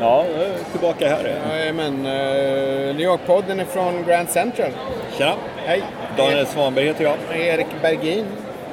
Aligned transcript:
Ja, 0.00 0.24
nu 0.36 0.42
är 0.42 0.72
tillbaka 0.72 1.08
här. 1.08 1.24
Jajamän, 1.50 1.94
uh, 1.94 2.94
New 2.96 3.00
York-podden 3.00 3.60
är 3.60 3.64
från 3.64 4.04
Grand 4.04 4.28
Central. 4.28 4.70
Tjena! 5.18 5.34
Hej! 5.56 5.82
Daniel 6.16 6.46
Svanberg 6.46 6.84
heter 6.84 7.04
jag. 7.04 7.38
Erik 7.40 7.66
Bergin. 7.82 8.26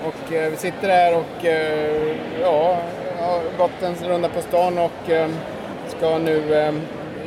Och 0.06 0.34
eh, 0.34 0.52
vi 0.52 0.58
sitter 0.58 0.90
här 0.90 1.16
och 1.16 1.46
eh, 1.46 2.16
ja, 2.42 2.78
har 3.20 3.58
gått 3.58 3.82
en 3.82 4.10
runda 4.10 4.30
på 4.30 4.42
stan 4.42 4.78
och 4.78 5.10
eh, 5.10 5.30
ska 5.98 6.18
nu 6.18 6.56
eh, 6.56 6.74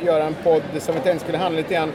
göra 0.05 0.23
en 0.23 0.35
podd 0.43 0.61
som 0.79 0.95
vi 0.95 1.01
tänkte 1.01 1.23
skulle 1.23 1.37
handla 1.37 1.57
lite 1.57 1.73
grann. 1.73 1.91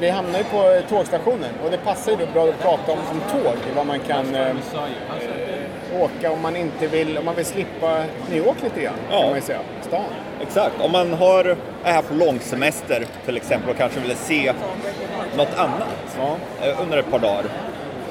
Vi 0.00 0.08
hamnar 0.10 0.38
ju 0.38 0.44
på 0.44 0.80
tågstationen 0.88 1.50
och 1.64 1.70
det 1.70 1.76
passar 1.78 2.12
ju 2.12 2.18
då 2.18 2.26
bra 2.32 2.44
att 2.48 2.62
prata 2.62 2.92
om, 2.92 2.98
om 3.10 3.20
tåg, 3.42 3.54
vad 3.76 3.86
man 3.86 3.98
kan 4.00 4.34
eh, 4.34 4.54
åka 6.00 6.30
om 6.32 6.40
man 6.42 6.56
inte 6.56 6.86
vill, 6.86 7.18
om 7.18 7.24
man 7.24 7.34
vill 7.34 7.46
slippa 7.46 8.04
New 8.30 8.38
York 8.46 8.56
lite 8.62 8.80
grann, 8.80 8.94
Ja. 9.10 9.18
kan 9.20 9.26
man 9.28 9.34
ju 9.36 9.42
säga. 9.42 9.58
Stan. 9.80 10.02
Exakt. 10.40 10.80
Om 10.80 10.92
man 10.92 11.12
har, 11.12 11.44
är 11.84 11.92
här 11.92 12.02
på 12.02 12.14
långsemester 12.14 13.06
till 13.24 13.36
exempel 13.36 13.70
och 13.70 13.76
kanske 13.76 14.00
vill 14.00 14.16
se 14.16 14.52
något 15.36 15.54
annat 15.56 16.16
Ja. 16.18 16.36
eh, 16.66 16.82
under 16.82 16.98
ett 16.98 17.10
par 17.10 17.18
dagar 17.18 17.44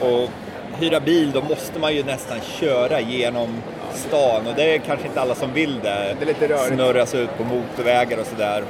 och 0.01 0.29
hyra 0.77 0.99
bil, 0.99 1.31
då 1.31 1.41
måste 1.41 1.79
man 1.79 1.95
ju 1.95 2.03
nästan 2.03 2.37
köra 2.41 3.01
genom 3.01 3.47
stan 3.93 4.47
och 4.47 4.53
det 4.55 4.75
är 4.75 4.77
kanske 4.77 5.07
inte 5.07 5.21
alla 5.21 5.35
som 5.35 5.53
vill 5.53 5.79
det. 5.79 6.15
Det 6.19 6.23
är 6.23 6.25
lite 6.25 6.47
rörigt. 6.47 6.73
Snurras 6.73 7.15
ut 7.15 7.37
på 7.37 7.43
motorvägar 7.43 8.17
och 8.17 8.25
sådär. 8.25 8.63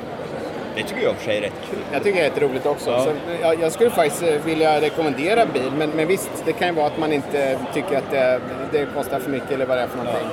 Det 0.76 0.84
tycker 0.84 1.02
jag 1.02 1.12
i 1.12 1.14
och 1.14 1.18
för 1.18 1.26
sig 1.26 1.38
är 1.38 1.42
rätt 1.42 1.62
kul. 1.72 1.80
Jag 1.94 2.04
tycker 2.04 2.20
det 2.20 2.26
är 2.26 2.30
jätteroligt 2.30 2.66
också. 2.66 2.90
Ja. 2.90 3.04
Så, 3.04 3.12
jag, 3.42 3.62
jag 3.62 3.72
skulle 3.72 3.90
faktiskt 3.90 4.24
eh, 4.24 4.46
vilja 4.46 4.82
rekommendera 4.82 5.46
bil, 5.46 5.72
men, 5.78 5.90
men 5.90 6.08
visst, 6.08 6.32
det 6.46 6.54
kan 6.54 6.68
ju 6.68 6.74
vara 6.74 6.88
att 6.88 7.00
man 7.00 7.14
inte 7.14 7.60
tycker 7.74 7.98
att 7.98 8.12
det, 8.12 8.40
det 8.72 8.86
kostar 8.96 9.20
för 9.20 9.32
mycket 9.32 9.52
eller 9.52 9.66
vad 9.66 9.78
det 9.78 9.84
är 9.84 9.88
för 9.88 9.98
någonting. 9.98 10.28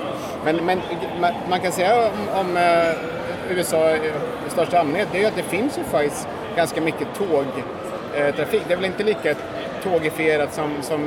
Men, 0.45 0.57
men 0.57 0.81
man, 1.21 1.33
man 1.51 1.61
kan 1.61 1.73
säga 1.73 1.97
om, 1.97 2.41
om 2.41 2.57
eh, 2.57 3.57
USA 3.57 3.91
i 3.91 4.51
största 4.51 4.79
allmänhet, 4.79 5.09
det 5.13 5.19
är 5.19 5.23
ju 5.23 5.29
att 5.29 5.37
det 5.37 5.43
finns 5.43 5.79
ju 5.79 5.85
faktiskt 5.85 6.29
ganska 6.57 6.81
mycket 6.81 7.09
tågtrafik. 7.19 8.63
det 8.69 8.73
är 8.73 8.77
väl 8.77 8.85
inte 8.85 9.05
lika 9.05 9.35
tågifierat 9.91 10.55
som, 10.55 10.71
som 10.83 11.01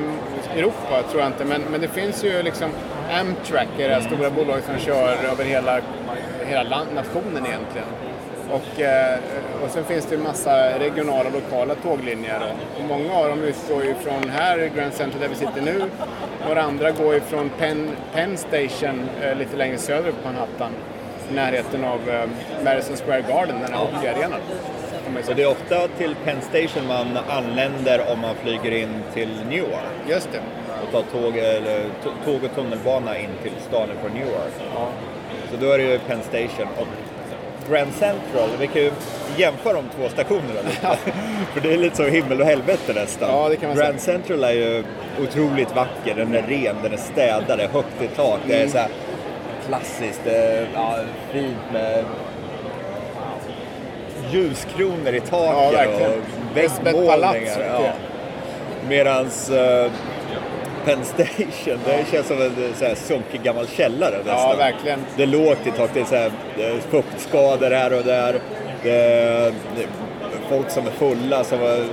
Europa, 0.55 1.03
tror 1.09 1.21
jag 1.21 1.29
inte, 1.29 1.45
men, 1.45 1.61
men 1.61 1.81
det 1.81 1.87
finns 1.87 2.23
ju 2.23 2.43
liksom 2.43 2.69
Amtrak, 3.11 3.67
det 3.77 3.87
här 3.87 4.01
stora 4.01 4.29
bolaget 4.29 4.65
som 4.65 4.79
kör 4.79 5.17
över 5.31 5.43
hela, 5.43 5.81
hela 6.45 6.63
land, 6.63 6.89
nationen 6.95 7.45
egentligen. 7.45 7.87
Och, 8.49 8.81
eh, 8.81 9.19
och 9.63 9.69
sen 9.69 9.83
finns 9.83 10.05
det 10.05 10.15
ju 10.15 10.21
massa 10.21 10.79
regionala 10.79 11.29
och 11.29 11.33
lokala 11.33 11.75
tåglinjer. 11.75 12.53
Och 12.77 12.83
många 12.83 13.13
av 13.13 13.29
dem 13.29 13.43
utgår 13.43 13.83
ju 13.83 13.93
från 13.93 14.29
här 14.29 14.59
i 14.59 14.71
Grand 14.75 14.93
Central 14.93 15.21
där 15.21 15.29
vi 15.29 15.35
sitter 15.35 15.61
nu. 15.61 15.83
Några 16.47 16.61
andra 16.61 16.91
går 16.91 17.13
ju 17.13 17.19
från 17.19 17.49
Penn, 17.49 17.89
Penn 18.13 18.37
Station 18.37 19.09
eh, 19.21 19.37
lite 19.37 19.57
längre 19.57 19.77
söderut 19.77 20.15
på 20.23 20.27
Manhattan. 20.27 20.71
I 21.31 21.33
närheten 21.33 21.83
av 21.83 22.09
eh, 22.09 22.29
Madison 22.63 22.95
Square 22.95 23.21
Garden, 23.21 23.55
den 23.61 23.73
här 23.73 23.79
hockeyarenan. 23.79 24.39
Så 25.23 25.33
det 25.33 25.43
är 25.43 25.47
ofta 25.51 25.87
till 25.97 26.15
Penn 26.25 26.41
Station 26.41 26.87
man 26.87 27.17
anländer 27.29 28.01
om 28.11 28.19
man 28.19 28.35
flyger 28.35 28.71
in 28.71 28.89
till 29.13 29.29
New 29.49 29.57
York 29.59 29.93
Just 30.07 30.29
det. 30.31 30.39
och 30.85 30.91
tar 30.91 31.19
tåg, 31.21 31.37
eller, 31.37 31.83
tåg 32.25 32.43
och 32.43 32.55
tunnelbana 32.55 33.17
in 33.17 33.29
till 33.43 33.51
staden 33.67 33.95
från 34.01 34.11
New 34.13 34.27
York. 34.27 34.53
Ja. 34.75 34.87
Så 35.51 35.57
då 35.57 35.71
är 35.71 35.77
det 35.77 35.83
ju 35.83 35.99
Penn 35.99 36.21
Station 36.23 36.67
och 36.79 36.87
Grand 37.71 37.91
Central. 37.93 38.49
Vi 38.59 38.67
kan 38.67 38.81
ju 38.81 38.91
jämföra 39.37 39.73
de 39.73 39.83
två 39.95 40.09
stationerna 40.09 40.61
lite. 40.69 40.97
För 41.53 41.61
det 41.61 41.73
är 41.73 41.77
lite 41.77 41.95
som 41.95 42.05
himmel 42.05 42.41
och 42.41 42.47
helvete 42.47 42.93
nästan. 42.95 43.29
Ja, 43.29 43.49
Grand 43.61 43.77
säga. 43.77 43.97
Central 43.97 44.43
är 44.43 44.51
ju 44.53 44.83
otroligt 45.23 45.75
vacker. 45.75 46.15
Den 46.15 46.35
är 46.35 46.41
ren, 46.41 46.75
den 46.83 46.93
är 46.93 46.97
städad, 46.97 47.57
det 47.57 47.63
är 47.63 47.67
högt 47.67 48.01
i 48.01 48.07
tak. 48.07 48.39
Det 48.47 48.53
är 48.53 48.57
Mm. 48.59 48.71
så 48.71 48.77
här 48.77 48.89
klassiskt, 49.67 50.21
det 50.23 50.35
är, 50.35 50.67
ja, 50.73 50.95
fint 51.31 51.57
med 51.73 52.05
ljuskronor 54.31 55.13
i 55.13 55.21
Ja, 55.31 55.37
taket 55.37 55.73
verkligen. 55.79 56.11
och 56.11 56.57
väggmålningar. 56.57 57.81
Ja. 57.83 57.91
Medans 58.89 59.49
eh, 59.49 59.91
Penn 60.85 61.05
Station, 61.05 61.79
det 61.85 62.05
känns 62.11 62.27
som 62.27 62.41
en 62.41 62.73
så 62.75 62.85
här 62.85 62.95
sunkig 62.95 63.43
gammal 63.43 63.67
källare 63.67 64.17
nästan. 64.17 64.49
Ja, 64.49 64.55
verkligen. 64.57 64.99
Det 65.17 65.23
är 65.23 65.27
lågt 65.27 65.67
i 65.67 65.71
tak, 65.71 65.89
det 65.93 65.99
är, 65.99 66.05
så 66.05 66.15
här, 66.15 66.31
fuktskador 66.89 67.71
här 67.71 67.93
och 67.93 68.03
där. 68.03 68.39
Det 68.83 68.91
är, 68.91 69.53
folk 70.49 70.69
som 70.69 70.87
är 70.87 70.91
fulla 70.91 71.43
som 71.43 71.59
har 71.59 71.83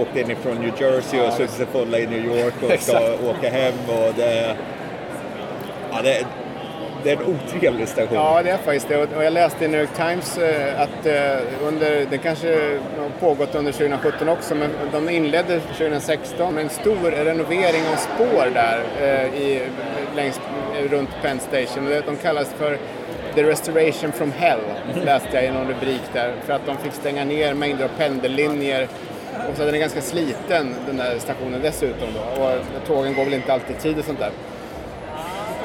åkt 0.00 0.16
in 0.16 0.36
från 0.42 0.54
New 0.56 0.72
Jersey 0.80 1.20
och 1.20 1.32
suttit 1.32 1.50
sig 1.50 1.66
fulla 1.72 1.98
i 1.98 2.06
New 2.06 2.24
York 2.24 2.54
och 2.62 2.80
ska 2.82 2.98
åka 3.30 3.50
hem. 3.50 3.74
Och 3.88 4.12
det, 4.16 4.56
ja, 5.92 5.98
det, 6.02 6.24
det 7.02 7.10
är 7.10 7.16
en 7.16 7.22
otrevlig 7.22 7.88
station. 7.88 8.14
Ja, 8.14 8.42
det 8.42 8.50
är 8.50 8.56
faktiskt 8.56 8.88
det. 8.88 9.16
Och 9.16 9.24
jag 9.24 9.32
läste 9.32 9.64
i 9.64 9.68
New 9.68 9.80
York 9.80 9.96
Times 9.96 10.38
eh, 10.38 10.80
att 10.80 11.06
eh, 11.06 11.66
under, 11.68 12.06
det 12.10 12.18
kanske 12.18 12.48
har 12.98 13.10
pågått 13.20 13.54
under 13.54 13.72
2017 13.72 14.28
också, 14.28 14.54
men 14.54 14.70
de 14.92 15.08
inledde 15.08 15.60
2016 15.60 16.54
med 16.54 16.64
en 16.64 16.70
stor 16.70 17.10
renovering 17.10 17.82
av 17.92 17.96
spår 17.96 18.50
där 18.54 18.82
eh, 19.00 19.42
i, 19.42 19.62
längs, 20.16 20.40
runt 20.90 21.10
Penn 21.22 21.40
Station. 21.40 22.02
De 22.06 22.16
kallas 22.16 22.52
för 22.52 22.78
The 23.34 23.42
Restoration 23.42 24.12
from 24.12 24.32
Hell, 24.32 24.60
läste 25.04 25.28
jag 25.32 25.44
i 25.44 25.50
någon 25.50 25.68
rubrik 25.68 26.02
där, 26.12 26.34
för 26.46 26.52
att 26.52 26.66
de 26.66 26.76
fick 26.76 26.92
stänga 26.92 27.24
ner 27.24 27.54
mängder 27.54 27.84
av 27.84 27.90
pendellinjer. 27.98 28.88
Och 29.50 29.56
så 29.56 29.64
den 29.64 29.74
är 29.74 29.78
ganska 29.78 30.00
sliten, 30.00 30.74
den 30.86 30.96
där 30.96 31.18
stationen 31.18 31.60
dessutom 31.62 32.08
då. 32.14 32.42
Och 32.42 32.86
tågen 32.86 33.14
går 33.14 33.24
väl 33.24 33.34
inte 33.34 33.52
alltid 33.52 33.76
i 33.76 33.80
tid 33.80 33.98
och 33.98 34.04
sånt 34.04 34.18
där. 34.18 34.30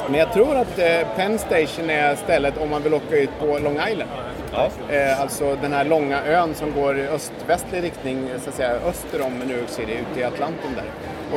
Men 0.10 0.20
jag 0.20 0.34
tror 0.34 0.56
att 0.56 0.80
eh, 0.80 1.08
Penn 1.16 1.40
Station 1.40 1.90
är 1.90 2.16
stället 2.16 2.58
om 2.58 2.70
man 2.70 2.84
vill 2.84 2.94
åka 2.94 3.18
ut 3.18 3.30
på 3.40 3.46
Long 3.46 3.80
Island. 3.92 4.10
Ja. 4.54 4.70
Eh, 4.90 5.22
alltså 5.22 5.58
den 5.62 5.74
här 5.74 5.86
långa 5.86 6.26
ön 6.26 6.56
som 6.56 6.74
går 6.74 7.00
i 7.00 7.08
öst-västlig 7.08 7.84
riktning, 7.84 8.30
så 8.44 8.50
att 8.50 8.56
säga 8.56 8.72
öster 8.72 9.22
om 9.22 9.34
New 9.40 9.58
York 9.58 9.70
City, 9.70 9.92
ute 9.92 10.20
i 10.20 10.24
Atlanten 10.24 10.76
där. 10.76 10.86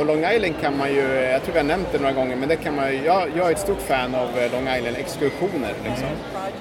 Och 0.01 0.07
Long 0.07 0.25
Island 0.25 0.55
kan 0.61 0.79
man 0.79 0.89
ju, 0.89 1.03
jag 1.15 1.43
tror 1.43 1.53
vi 1.53 1.59
har 1.59 1.67
nämnt 1.67 1.89
det 1.93 1.99
några 1.99 2.13
gånger, 2.13 2.37
men 2.37 2.49
det 2.49 2.57
kan 2.57 2.77
man 2.77 2.93
ju, 2.93 3.05
jag, 3.05 3.29
jag 3.37 3.47
är 3.47 3.53
ett 3.53 3.59
stort 3.59 3.83
fan 3.83 4.15
av 4.15 4.29
eh, 4.39 4.53
Long 4.53 4.69
Island-exkursioner. 4.77 5.73
Liksom. 5.85 6.09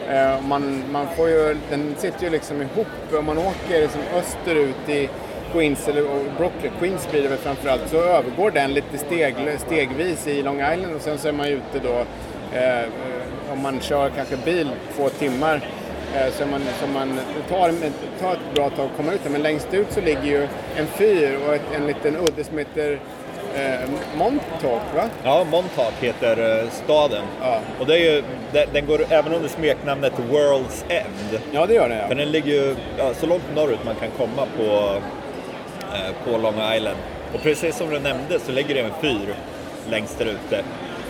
Eh, 0.10 0.42
man, 0.48 0.84
man 0.92 1.08
får 1.18 1.30
ju, 1.30 1.58
den 1.70 1.96
sitter 1.98 2.24
ju 2.24 2.30
liksom 2.30 2.62
ihop, 2.62 2.88
om 3.20 3.26
man 3.26 3.38
åker 3.38 3.82
liksom 3.82 4.02
österut 4.16 4.90
i 4.90 5.10
Queens 5.56 5.88
eller 5.88 6.04
Brooklyn, 6.38 6.72
Queens 6.80 7.12
blir 7.12 7.22
det 7.24 7.28
väl 7.28 7.38
framförallt, 7.38 7.90
så 7.90 7.98
övergår 7.98 8.52
den 8.52 8.74
lite 8.74 8.98
steg, 8.98 9.36
stegvis 9.58 10.28
i 10.28 10.42
Long 10.44 10.56
Island 10.56 10.96
och 10.96 11.02
sen 11.02 11.18
så 11.18 11.28
är 11.28 11.32
man 11.32 11.48
ute 11.48 11.80
då, 11.84 12.06
eh, 12.58 12.86
om 13.54 13.62
man 13.62 13.80
kör 13.80 14.10
kanske 14.10 14.38
bil 14.38 14.70
två 14.96 15.10
timmar, 15.10 15.62
eh, 16.16 16.34
så 16.34 16.46
man, 16.46 16.62
så 16.82 16.88
man 16.88 17.20
tar, 17.50 17.72
tar 18.22 18.34
ett 18.34 18.56
bra 18.56 18.70
tag 18.70 18.86
att 18.86 18.98
komma 18.98 19.14
ut 19.14 19.24
där. 19.24 19.30
Men 19.30 19.42
längst 19.42 19.74
ut 19.74 19.88
så 19.90 20.02
ligger 20.02 20.24
ju 20.24 20.48
en 20.76 20.88
fyr 20.88 21.40
och 21.48 21.56
ett, 21.56 21.62
en 21.76 21.88
liten 21.88 22.16
udde 22.16 22.44
som 22.44 22.58
heter 22.58 23.00
eh, 23.56 23.90
Montauk, 24.18 24.82
va? 24.96 25.10
Ja, 25.24 25.44
Montauk 25.52 25.94
heter 26.02 26.62
eh, 26.64 26.70
staden. 26.70 27.24
Ja. 27.42 27.60
Och 27.80 27.86
det 27.86 27.94
är 28.00 28.14
ju, 28.14 28.24
den, 28.52 28.68
den 28.74 28.86
går 28.86 29.02
även 29.10 29.34
under 29.34 29.50
smeknamnet 29.50 30.14
World's 30.32 30.84
End. 30.90 31.42
Ja, 31.52 31.66
det 31.66 31.74
gör 31.74 31.90
det 31.90 31.96
För 32.08 32.16
ja. 32.16 32.16
den 32.16 32.32
ligger 32.32 32.52
ju 32.52 32.76
ja, 32.98 33.14
så 33.14 33.26
långt 33.26 33.56
norrut 33.56 33.86
man 33.86 33.96
kan 33.96 34.10
komma 34.18 34.48
på, 34.58 35.02
på 36.26 36.38
Long 36.38 36.74
Island. 36.76 36.98
Och 37.34 37.42
precis 37.42 37.78
som 37.78 37.90
du 37.90 38.00
nämnde 38.00 38.40
så 38.40 38.52
ligger 38.52 38.76
det 38.76 38.82
en 38.82 38.92
fyr 39.02 39.36
längst 39.90 40.20
där 40.20 40.26
ute. 40.26 40.64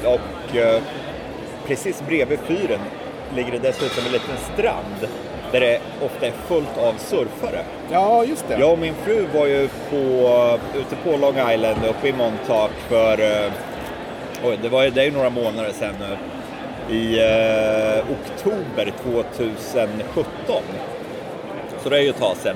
Och 0.03 0.55
eh, 0.55 0.81
precis 1.67 2.03
bredvid 2.07 2.39
fyren 2.39 2.79
ligger 3.35 3.51
det 3.51 3.59
dessutom 3.59 4.05
en 4.05 4.11
liten 4.11 4.37
strand 4.53 5.07
där 5.51 5.59
det 5.59 5.79
ofta 6.05 6.27
är 6.27 6.31
fullt 6.31 6.77
av 6.77 6.93
surfare. 6.97 7.63
Ja, 7.91 8.23
just 8.25 8.47
det. 8.47 8.59
Jag 8.59 8.71
och 8.71 8.79
min 8.79 8.95
fru 8.95 9.25
var 9.33 9.45
ju 9.45 9.67
på, 9.89 9.97
ute 10.75 10.95
på 11.03 11.17
Long 11.17 11.51
Island 11.51 11.85
uppe 11.89 12.07
i 12.07 12.13
Montauk 12.13 12.71
för, 12.89 13.19
eh, 13.19 13.51
oj, 14.43 14.59
det 14.61 14.69
var 14.69 14.83
ju 14.83 14.89
det 14.89 15.03
är 15.03 15.11
några 15.11 15.29
månader 15.29 15.71
sedan 15.71 15.95
nu. 15.99 16.17
I 16.95 17.19
eh, 17.19 18.03
oktober 18.11 18.93
2017. 19.03 20.63
Så 21.83 21.89
det 21.89 21.97
är 21.97 22.01
ju 22.01 22.09
ett 22.09 22.19
tag 22.19 22.37
sedan. 22.37 22.55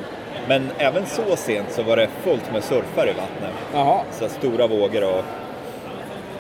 Men 0.50 0.72
även 0.78 1.06
så 1.06 1.36
sent 1.36 1.72
så 1.72 1.84
var 1.84 1.96
det 1.98 2.08
fullt 2.24 2.52
med 2.54 2.64
surfare 2.64 3.10
i 3.10 3.14
vattnet. 3.14 3.52
Jaha. 3.74 4.02
Så 4.12 4.30
stora 4.30 4.68
vågor 4.68 5.04
och 5.04 5.24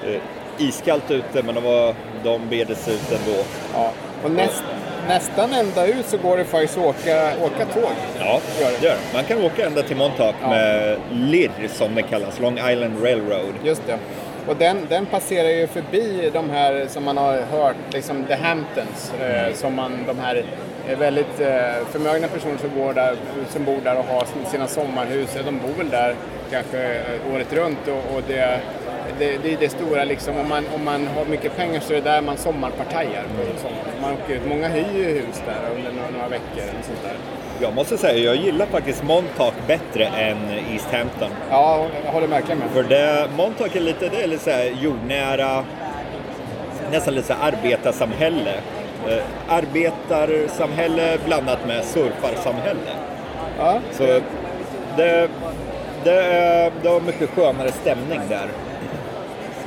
eh, 0.09 0.21
iskallt 0.57 1.11
ute 1.11 1.44
men 1.44 1.56
de, 1.56 1.63
var, 1.63 1.95
de 2.23 2.50
bed 2.50 2.77
sig 2.77 2.94
ut 2.94 3.11
ändå. 3.11 3.39
Ja. 3.73 3.91
Och 4.23 4.31
näst, 4.31 4.63
nästan 5.07 5.53
ända 5.53 5.88
ut 5.88 6.06
så 6.06 6.17
går 6.17 6.38
det 6.38 6.44
faktiskt 6.45 6.77
att 6.77 6.83
åka, 6.85 7.31
åka 7.41 7.65
tåg. 7.65 7.89
Ja, 8.19 8.39
Gör 8.61 8.71
det. 8.81 8.88
gör. 8.88 8.95
Man 9.13 9.23
kan 9.23 9.44
åka 9.45 9.65
ända 9.65 9.81
till 9.81 9.97
Montauk 9.97 10.35
Ja. 10.41 10.50
med 10.50 10.97
LIR 11.11 11.51
som 11.67 11.95
det 11.95 12.01
kallas, 12.01 12.39
Long 12.39 12.53
Island 12.69 13.03
Railroad. 13.03 13.53
Just 13.63 13.88
det. 13.88 13.97
Och 14.47 14.56
den, 14.56 14.77
den 14.89 15.06
passerar 15.06 15.50
ju 15.50 15.67
förbi 15.67 16.29
de 16.33 16.50
här 16.50 16.85
som 16.89 17.03
man 17.03 17.17
har 17.17 17.41
hört, 17.51 17.75
liksom 17.94 18.23
The 18.25 18.33
Hamptons, 18.35 19.13
eh, 19.21 19.53
som 19.53 19.75
man, 19.75 19.91
de 20.07 20.19
här 20.19 20.44
är 20.91 20.95
väldigt 20.95 21.39
eh, 21.39 21.88
förmögna 21.91 22.27
personer 22.27 22.57
som, 22.57 22.69
går 22.80 22.94
där, 22.94 23.15
som 23.50 23.65
bor 23.65 23.77
där 23.83 23.97
och 23.97 24.06
har 24.06 24.25
sina 24.51 24.68
sommarhus. 24.68 25.38
De 25.45 25.59
bor 25.59 25.74
väl 25.77 25.89
där 25.89 26.15
kanske 26.51 26.95
eh, 26.95 27.33
året 27.33 27.53
runt 27.53 27.88
och, 27.88 28.15
och 28.15 28.21
det, 28.27 28.59
det, 29.19 29.38
det 29.44 29.53
är 29.53 29.57
det 29.59 29.69
stora 29.69 30.03
liksom. 30.03 30.38
Om 30.38 30.50
man, 30.50 30.63
om 30.75 30.86
man 30.86 31.07
har 31.07 31.25
mycket 31.25 31.56
pengar 31.56 31.80
så 31.80 31.94
är 31.94 31.97
det 31.97 32.09
där 32.09 32.21
man 32.21 32.38
sommarpartajar 32.38 33.24
på 33.24 33.59
sommaren. 33.59 34.01
Man 34.01 34.13
åker 34.13 34.33
ut. 34.33 34.45
Många 34.47 34.68
hyr 34.68 34.97
ju 34.97 35.03
hus 35.03 35.41
där 35.45 35.75
under 35.75 35.91
några, 35.91 36.09
några 36.09 36.27
veckor 36.27 36.63
eller 36.63 36.83
sånt 36.83 37.03
där. 37.03 37.15
Jag 37.62 37.75
måste 37.75 37.97
säga, 37.97 38.18
jag 38.18 38.35
gillar 38.35 38.65
faktiskt 38.65 39.03
Montauk 39.03 39.53
bättre 39.68 40.06
än 40.06 40.38
East 40.74 40.92
Hampton. 40.92 41.30
Ja, 41.50 41.88
jag 42.06 42.12
håller 42.12 42.27
verkligen 42.27 42.59
med. 42.59 42.69
För 42.69 42.83
det, 42.83 43.30
Montauk 43.38 43.75
är 43.75 43.80
lite, 43.80 44.09
det 44.09 44.24
är 44.24 44.27
lite 44.27 44.44
så 44.44 44.83
jordnära, 44.85 45.63
nästan 46.92 47.13
lite 47.13 47.27
så 47.27 47.33
här 47.33 47.51
arbetarsamhälle. 47.51 48.53
Eh, 49.09 49.23
arbetarsamhälle 49.47 51.17
blandat 51.25 51.65
med 51.67 51.85
surfarsamhälle. 51.85 52.91
Ja, 53.57 53.79
Så 53.91 54.03
det, 54.97 55.29
det, 56.03 56.21
är, 56.23 56.71
det 56.83 56.89
har 56.89 57.01
mycket 57.01 57.29
skönare 57.29 57.71
stämning 57.71 58.19
där. 58.29 58.47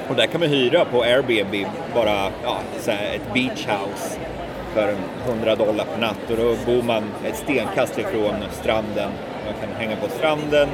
Och 0.09 0.17
där 0.17 0.27
kan 0.27 0.41
man 0.41 0.49
hyra 0.49 0.85
på 0.85 1.03
Airbnb 1.03 1.67
bara 1.95 2.31
ja, 2.45 2.59
så 2.81 2.91
här 2.91 3.15
ett 3.15 3.35
beach 3.35 3.67
house 3.67 4.19
för 4.75 4.89
en 4.89 4.99
100 5.29 5.57
dollar 5.57 5.85
per 5.85 6.01
natt 6.01 6.31
och 6.31 6.37
då 6.37 6.57
bor 6.67 6.83
man 6.83 7.03
ett 7.25 7.37
stenkast 7.37 7.99
ifrån 7.99 8.35
stranden. 8.53 9.11
Man 9.47 9.55
kan 9.61 9.73
hänga 9.79 9.97
på 9.97 10.09
stranden. 10.09 10.69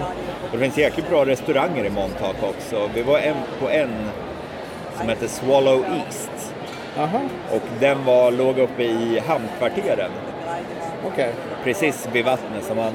Och 0.50 0.52
det 0.52 0.58
finns 0.58 0.78
jäkligt 0.78 1.10
bra 1.10 1.26
restauranger 1.26 1.84
i 1.84 1.90
Montauk 1.90 2.36
också. 2.42 2.90
Vi 2.94 3.02
var 3.02 3.18
en, 3.18 3.36
på 3.60 3.70
en 3.70 4.10
som 4.98 5.08
heter 5.08 5.28
Swallow 5.28 5.84
East 5.84 6.30
Aha, 6.98 7.20
och 7.52 7.62
den 7.80 8.04
var, 8.04 8.30
låg 8.30 8.58
uppe 8.58 8.82
i 8.82 9.22
hamnkvarteren 9.26 10.10
okej. 11.06 11.32
precis 11.64 12.08
vid 12.12 12.24
vattnet 12.24 12.64
så 12.64 12.74
man, 12.74 12.92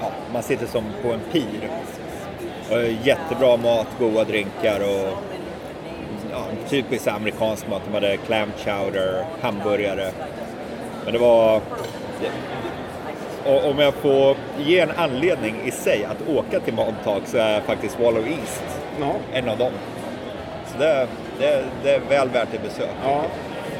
ja, 0.00 0.10
man 0.32 0.42
sitter 0.42 0.66
som 0.66 0.84
på 1.02 1.12
en 1.12 1.20
pir. 1.32 1.70
Och 2.70 2.82
jättebra 3.02 3.56
mat, 3.56 3.86
goda 3.98 4.24
drinkar 4.24 4.80
och 4.80 5.18
ja, 6.32 6.44
typiskt 6.68 7.08
amerikansk 7.08 7.68
mat. 7.68 7.82
De 7.86 7.94
hade 7.94 8.16
clam 8.16 8.48
chowder, 8.56 9.24
hamburgare. 9.40 10.10
Men 11.04 11.12
det 11.12 11.18
var... 11.18 11.60
Om 13.64 13.78
jag 13.78 13.94
får 13.94 14.36
ge 14.58 14.80
en 14.80 14.90
anledning 14.96 15.54
i 15.64 15.70
sig 15.70 16.04
att 16.04 16.28
åka 16.28 16.60
till 16.60 16.74
Montauk 16.74 17.22
så 17.26 17.38
är 17.38 17.60
faktiskt 17.60 18.00
Wallow 18.00 18.26
East 18.28 18.62
Ja. 19.00 19.14
en 19.32 19.48
av 19.48 19.58
dem. 19.58 19.72
Så 20.72 20.78
det, 20.78 21.08
det, 21.38 21.64
det 21.82 21.90
är 21.94 22.00
väl 22.08 22.28
värt 22.28 22.54
ett 22.54 22.62
besök. 22.62 22.88
Ja. 23.04 23.22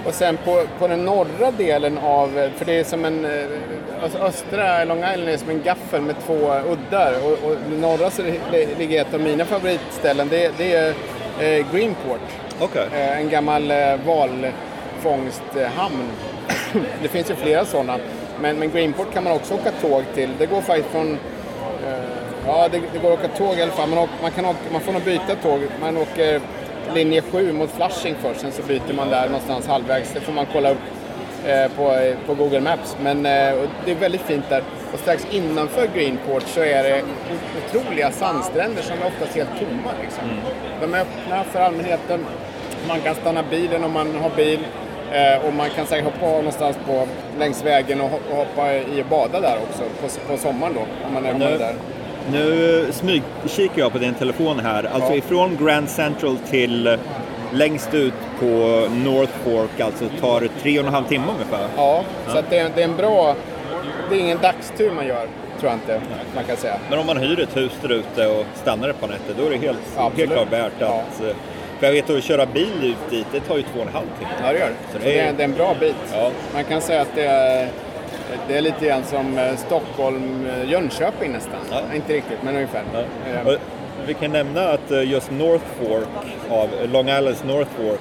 Och 0.06 0.14
sen 0.14 0.36
på, 0.44 0.62
på 0.78 0.88
den 0.88 1.04
norra 1.04 1.50
delen 1.58 1.98
av, 1.98 2.50
för 2.56 2.64
det 2.64 2.78
är 2.78 2.84
som 2.84 3.04
en, 3.04 3.24
eh, 3.24 3.44
alltså 4.02 4.18
östra 4.18 4.84
Long 4.84 4.98
Island 4.98 5.28
är 5.28 5.36
som 5.36 5.50
en 5.50 5.62
gaffel 5.62 6.00
med 6.00 6.14
två 6.26 6.34
uddar 6.72 7.12
och, 7.24 7.32
och 7.50 7.56
norra 7.80 8.10
så 8.10 8.22
li- 8.22 8.68
ligger 8.78 9.00
ett 9.00 9.14
av 9.14 9.20
mina 9.20 9.44
favoritställen, 9.44 10.28
det, 10.28 10.52
det 10.58 10.74
är 10.74 10.88
eh, 11.40 11.66
Greenport. 11.72 12.20
Okej. 12.60 12.86
Eh, 12.94 13.18
en 13.18 13.28
gammal 13.30 13.70
eh, 13.70 13.94
valfångsthamn. 14.06 16.10
det 17.02 17.08
finns 17.08 17.30
ju 17.30 17.34
flera 17.34 17.64
sådana. 17.64 17.98
Men, 18.40 18.56
men 18.56 18.70
Greenport 18.70 19.14
kan 19.14 19.24
man 19.24 19.32
också 19.32 19.54
åka 19.54 19.70
tåg 19.80 20.02
till. 20.14 20.30
Det 20.38 20.46
går 20.46 20.60
faktiskt 20.60 20.88
från... 20.88 21.18
Ja, 22.46 22.68
det, 22.72 22.80
det 22.92 22.98
går 22.98 23.12
att 23.12 23.18
åka 23.18 23.28
tåg 23.28 23.58
i 23.58 23.62
alla 23.62 23.72
fall. 23.72 23.88
Man, 23.88 23.98
åker, 23.98 24.14
man, 24.22 24.30
kan 24.30 24.44
åka, 24.44 24.58
man 24.72 24.80
får 24.80 24.92
nog 24.92 25.02
byta 25.02 25.34
tåg. 25.42 25.60
Man 25.80 25.96
åker 25.96 26.40
linje 26.94 27.22
7 27.22 27.52
mot 27.52 27.70
Flushing 27.70 28.14
först. 28.22 28.40
Sen 28.40 28.52
så 28.52 28.62
byter 28.62 28.92
man 28.96 29.10
där 29.10 29.26
någonstans 29.26 29.66
halvvägs. 29.66 30.12
Det 30.14 30.20
får 30.20 30.32
man 30.32 30.46
kolla 30.52 30.70
upp 30.70 30.78
eh, 31.46 31.68
på, 31.76 32.12
på 32.26 32.34
Google 32.34 32.60
Maps. 32.60 32.96
Men 33.02 33.16
eh, 33.26 33.54
det 33.84 33.90
är 33.90 33.94
väldigt 33.94 34.20
fint 34.22 34.44
där. 34.48 34.62
Och 34.92 34.98
strax 34.98 35.26
innanför 35.30 35.88
Greenport 35.94 36.42
så 36.46 36.60
är 36.60 36.82
det 36.82 37.02
otroliga 37.74 38.10
sandstränder 38.10 38.82
som 38.82 38.96
är 39.02 39.06
oftast 39.06 39.36
helt 39.36 39.50
tomma. 39.58 39.90
Liksom. 40.02 40.24
De 40.80 40.94
är 40.94 41.00
öppna 41.00 41.44
för 41.44 41.60
allmänheten. 41.60 42.26
Man 42.88 43.00
kan 43.00 43.14
stanna 43.14 43.42
bilen 43.50 43.84
om 43.84 43.92
man 43.92 44.14
har 44.22 44.30
bil. 44.36 44.58
Eh, 45.12 45.46
och 45.46 45.52
man 45.54 45.70
kan 45.70 45.86
säkert 45.86 46.04
hoppa 46.04 46.26
någonstans 46.26 46.76
på, 46.86 47.06
längs 47.38 47.64
vägen 47.64 48.00
och, 48.00 48.10
ho- 48.10 48.30
och 48.30 48.36
hoppa 48.36 48.74
i 48.74 49.02
och 49.02 49.06
bada 49.06 49.40
där 49.40 49.56
också 49.70 49.82
på, 50.00 50.30
på 50.32 50.38
sommaren 50.38 50.74
då. 50.74 50.80
Om 51.06 51.14
man 51.14 51.26
är, 51.26 51.58
där. 51.58 51.74
Nu 52.32 52.86
smygkikar 52.92 53.78
jag 53.82 53.92
på 53.92 53.98
din 53.98 54.14
telefon 54.14 54.60
här. 54.60 54.84
Alltså 54.94 55.10
Ja. 55.10 55.16
ifrån 55.16 55.58
Grand 55.62 55.88
Central 55.88 56.36
till 56.50 56.86
eh, 56.86 56.94
längst 57.52 57.94
ut 57.94 58.14
på 58.40 58.46
North 59.04 59.32
Fork, 59.44 59.80
alltså 59.80 60.04
tar 60.20 60.40
det 60.40 60.48
tre 60.62 60.80
och 60.80 60.86
en 60.86 60.92
halv 60.92 61.04
timme 61.04 61.24
ungefär. 61.34 61.68
Ja, 61.76 62.04
så 62.32 62.38
att 62.38 62.50
det, 62.50 62.58
är, 62.58 62.70
det 62.74 62.80
är 62.80 62.84
en 62.88 62.96
bra... 62.96 63.34
Det 64.10 64.16
är 64.16 64.20
ingen 64.20 64.38
dagstur 64.42 64.90
man 64.92 65.06
gör, 65.06 65.26
tror 65.60 65.72
jag 65.72 65.74
inte 65.74 66.00
man 66.34 66.44
kan 66.44 66.56
säga. 66.56 66.76
Men 66.90 66.98
om 66.98 67.06
man 67.06 67.16
hyr 67.16 67.40
ett 67.40 67.56
hus 67.56 67.72
där 67.82 67.92
ute 67.92 68.26
och 68.26 68.46
stannar 68.54 68.88
ett 68.88 69.00
par 69.00 69.08
nätter, 69.08 69.34
då 69.38 69.46
är 69.46 69.50
det 69.50 69.56
helt, 69.56 69.78
Ja, 69.96 70.06
absolut. 70.06 70.28
helt 70.30 70.32
klart 70.48 70.52
värt 70.62 70.72
Ja. 70.78 70.86
att... 70.86 71.22
eh, 71.24 71.36
För 71.78 71.86
jag 71.86 71.92
vet 71.92 72.10
att 72.10 72.24
köra 72.24 72.46
bil 72.46 72.68
ut 72.82 73.10
dit, 73.10 73.26
det 73.32 73.40
tar 73.40 73.56
ju 73.56 73.62
två 73.62 73.80
och 73.80 73.86
en 73.86 73.92
halv 73.92 74.06
timme. 74.18 74.30
Ja, 74.44 74.52
det 74.52 74.58
gör 74.58 74.66
det. 74.66 74.74
Så 74.92 74.98
Så 74.98 75.04
det 75.04 75.18
är, 75.18 75.32
det 75.32 75.42
är 75.42 75.44
en 75.44 75.54
bra 75.54 75.74
bit. 75.80 75.94
Ja. 76.12 76.30
Man 76.54 76.64
kan 76.64 76.80
säga 76.80 77.00
att 77.02 77.14
det 77.14 77.24
är, 77.26 77.68
det 78.48 78.56
är 78.56 78.60
lite 78.60 78.86
grann 78.86 79.04
som 79.04 79.38
eh, 79.38 79.56
Stockholm-Jönköping 79.56 81.32
nästan. 81.32 81.60
Ja. 81.70 81.80
Inte 81.94 82.12
riktigt, 82.12 82.38
men 82.42 82.54
ungefär. 82.54 82.82
Eh, 83.34 83.46
Och 83.46 83.54
Vi 84.06 84.14
kan 84.14 84.30
nämna 84.32 84.60
att 84.68 84.90
eh, 84.90 85.02
just 85.10 85.30
North 85.30 85.64
Fork, 85.80 86.26
av 86.50 86.68
Long 86.92 87.08
Islands 87.08 87.44
North 87.44 87.70
Fork, 87.76 88.00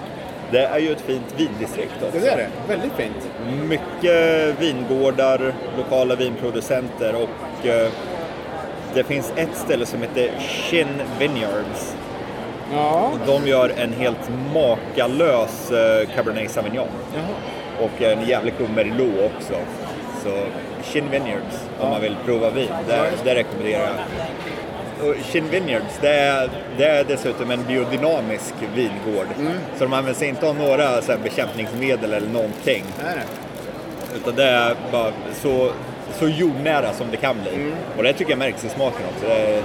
det 0.52 0.66
är 0.66 0.80
ju 0.80 0.92
ett 0.92 1.02
fint 1.02 1.34
vindistrikt 1.38 1.94
också. 2.04 2.20
Det 2.20 2.28
är 2.30 2.38
det. 2.38 2.48
Väldigt 2.68 2.94
fint. 2.94 3.30
Mycket 3.70 4.60
vingårdar, 4.60 5.54
lokala 5.78 6.16
vinproducenter 6.16 7.16
och 7.16 7.66
eh, 7.68 7.88
det 8.94 9.04
finns 9.04 9.34
ett 9.36 9.56
ställe 9.56 9.86
som 9.86 10.02
heter 10.02 10.30
Shin 10.40 10.88
Vineyards. 11.20 11.96
Ja. 12.74 13.12
De 13.26 13.48
gör 13.48 13.72
en 13.78 13.94
helt 13.94 14.30
makalös 14.54 15.72
eh, 15.72 16.08
Cabernet 16.16 16.52
Sauvignon. 16.52 16.88
Jaha. 17.16 17.86
Och 17.86 18.02
en 18.02 18.28
jävligt 18.28 18.58
god 18.60 18.70
Merlot 18.70 19.32
också. 19.38 19.54
Så 20.26 20.32
Shin 20.84 21.10
Vineyards 21.12 21.68
om 21.80 21.90
man 21.90 22.02
vill 22.02 22.16
prova 22.26 22.50
vin, 22.50 22.70
det, 22.88 23.12
det 23.24 23.36
rekommenderar 23.36 23.84
jag. 23.84 25.10
Och 25.10 25.16
Shin 25.16 25.50
Vineyards, 25.50 26.00
det 26.02 26.10
är, 26.10 26.50
det 26.78 26.86
är 26.86 27.04
dessutom 27.04 27.52
en 27.52 27.64
biodynamisk 27.64 28.54
vingård. 28.76 29.28
Så 29.78 29.84
de 29.84 29.94
använder 29.94 30.14
sig 30.14 30.28
inte 30.28 30.50
av 30.50 30.56
några 30.56 31.02
så 31.02 31.12
här, 31.12 31.20
bekämpningsmedel 31.20 32.14
eller 32.14 32.30
någonting. 32.30 32.84
Det. 33.00 34.18
Utan 34.18 34.36
det 34.36 34.44
är 34.44 34.76
bara 34.92 35.12
så, 35.34 35.72
så 36.20 36.28
jordnära 36.28 36.94
som 36.94 37.08
det 37.12 37.18
kan 37.18 37.36
bli. 37.42 37.72
Och 37.98 38.04
det 38.04 38.14
tycker 38.14 38.32
jag 38.32 38.40
märks 38.40 38.66
i 38.66 38.70
smaken 38.70 39.02
också. 39.16 39.28
Det 39.28 39.34
är 39.34 39.64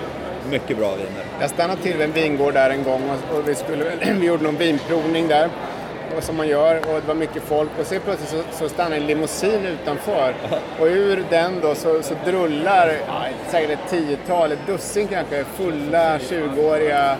mycket 0.50 0.79
bra 0.79 0.95
viner. 0.95 1.25
Jag 1.40 1.50
stannade 1.50 1.83
till 1.83 1.93
vid 1.93 2.02
en 2.02 2.12
vingård 2.12 2.55
där 2.55 2.71
en 2.71 2.85
gång 2.85 3.02
och, 3.11 3.37
och 3.37 3.49
vi, 3.49 3.55
skulle, 3.55 3.85
vi 4.21 4.26
gjorde 4.26 4.43
någon 4.45 4.57
vinprovning 4.57 5.29
där. 5.29 5.49
Och 6.17 6.23
som 6.23 6.37
man 6.37 6.49
gör 6.49 6.76
och 6.76 7.00
det 7.00 7.09
var 7.09 7.14
mycket 7.14 7.43
folk 7.43 7.71
och 7.81 7.87
så 7.87 8.00
plötsligt 8.00 8.31
så, 8.31 8.59
så 8.59 8.69
stannar 8.69 8.97
en 8.97 9.07
limousin 9.07 9.67
utanför. 9.67 10.35
Och 10.81 10.87
ur 10.87 11.25
den 11.31 11.61
då 11.62 11.75
så, 11.75 12.02
så 12.02 12.14
drullar 12.25 12.93
säkert 13.49 13.71
ett 13.71 13.90
tiotal, 13.90 14.52
ett 14.52 14.67
dussin 14.67 15.09
kanske, 15.09 15.45
fulla 15.45 16.19
20-åriga 16.19 17.17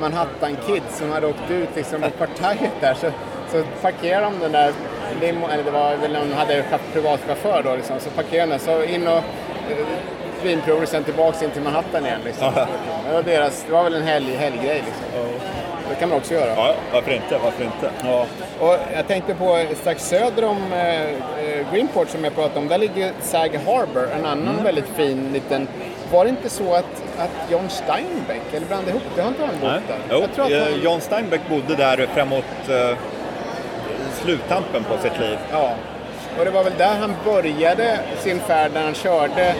Manhattan-kids 0.00 0.98
som 0.98 1.10
hade 1.10 1.26
åkt 1.26 1.50
ut 1.50 1.68
liksom 1.74 2.02
på 2.02 2.10
partajet 2.10 2.72
där. 2.80 2.94
Så, 2.94 3.10
så 3.52 3.62
parkerar 3.82 4.22
de 4.22 4.38
den 4.40 4.52
där 4.52 4.72
limo, 5.20 5.46
eller 5.48 5.64
det 5.64 5.70
var 5.70 5.96
väl 5.96 6.12
någon 6.12 6.32
hade 6.32 6.64
privatchaufför 6.92 7.62
då 7.62 7.76
liksom, 7.76 8.00
så 8.00 8.10
parkerar 8.10 8.46
den 8.46 8.58
så 8.58 8.82
in 8.82 9.06
och 9.06 9.16
eh, 9.70 9.86
vinprover 10.42 10.86
sen 10.86 11.04
tillbaks 11.04 11.42
in 11.42 11.50
till 11.50 11.62
Manhattan 11.62 12.06
igen 12.06 12.20
liksom. 12.24 12.52
Det 13.08 13.14
var, 13.14 13.22
deras, 13.22 13.64
det 13.66 13.72
var 13.72 13.84
väl 13.84 13.94
en 13.94 14.02
helg, 14.02 14.36
helggrej 14.36 14.82
liksom. 14.86 15.53
Det 15.88 15.94
kan 15.94 16.08
man 16.08 16.18
också 16.18 16.34
göra. 16.34 16.54
Ja, 16.56 16.74
varför 16.92 17.12
inte? 17.12 17.38
Varför 17.44 17.64
inte? 17.64 17.90
Ja. 18.04 18.26
Och 18.60 18.76
jag 18.94 19.06
tänkte 19.08 19.34
på 19.34 19.64
strax 19.80 20.08
söder 20.08 20.44
om 20.44 20.72
eh, 20.72 21.02
eh, 21.02 21.72
Greenport 21.72 22.08
som 22.08 22.24
jag 22.24 22.34
pratade 22.34 22.58
om, 22.60 22.68
där 22.68 22.78
ligger 22.78 23.12
Sag 23.22 23.54
Harbor, 23.66 24.08
en 24.18 24.26
annan 24.26 24.64
väldigt 24.64 24.88
fin 24.88 25.32
liten... 25.32 25.68
Var 26.12 26.24
det 26.24 26.30
inte 26.30 26.48
så 26.50 26.74
att, 26.74 27.02
att 27.18 27.50
John 27.50 27.68
Steinbeck, 27.68 28.42
eller 28.54 28.66
blandade 28.66 28.90
ihop 28.90 29.02
det, 29.16 29.22
har 29.22 29.28
inte 29.28 29.42
han 29.44 29.54
bott 29.60 29.88
där? 29.88 29.96
Jo, 30.10 30.20
Jag 30.20 30.32
tror 30.34 30.44
att 30.44 30.52
eh, 30.52 30.60
han, 30.60 30.80
John 30.82 31.00
Steinbeck 31.00 31.40
bodde 31.48 31.74
där 31.76 32.08
framåt 32.14 32.44
eh, 32.68 32.96
sluttampen 34.22 34.84
på 34.84 34.98
sitt 35.02 35.20
liv. 35.20 35.38
ja. 35.52 35.70
Och 36.38 36.44
det 36.44 36.50
var 36.50 36.64
väl 36.64 36.72
där 36.78 36.94
han 37.00 37.14
började 37.24 37.98
sin 38.18 38.40
färd 38.40 38.70
när 38.74 38.82
han 38.84 38.94
körde 38.94 39.54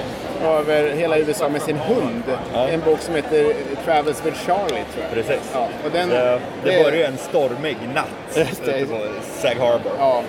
över 0.48 0.90
hela 0.90 1.18
USA 1.18 1.48
med 1.48 1.62
sin 1.62 1.76
hund. 1.76 2.22
Ja. 2.54 2.68
En 2.68 2.80
bok 2.80 3.00
som 3.00 3.14
heter 3.14 3.54
Travels 3.84 4.26
with 4.26 4.46
Charlie, 4.46 4.84
tror 4.94 5.04
jag. 5.04 5.10
Precis. 5.12 5.50
Ja, 5.54 5.68
och 5.84 5.90
den, 5.92 6.08
Det, 6.08 6.40
det 6.64 6.70
det- 6.70 6.84
började 6.84 7.06
en 7.06 7.16
stormig 7.18 7.76
natt 7.94 8.36
ute 8.36 8.86
på 8.86 8.98
Sag 9.40 9.54
Harbor. 9.54 9.92
Ja. 9.98 10.22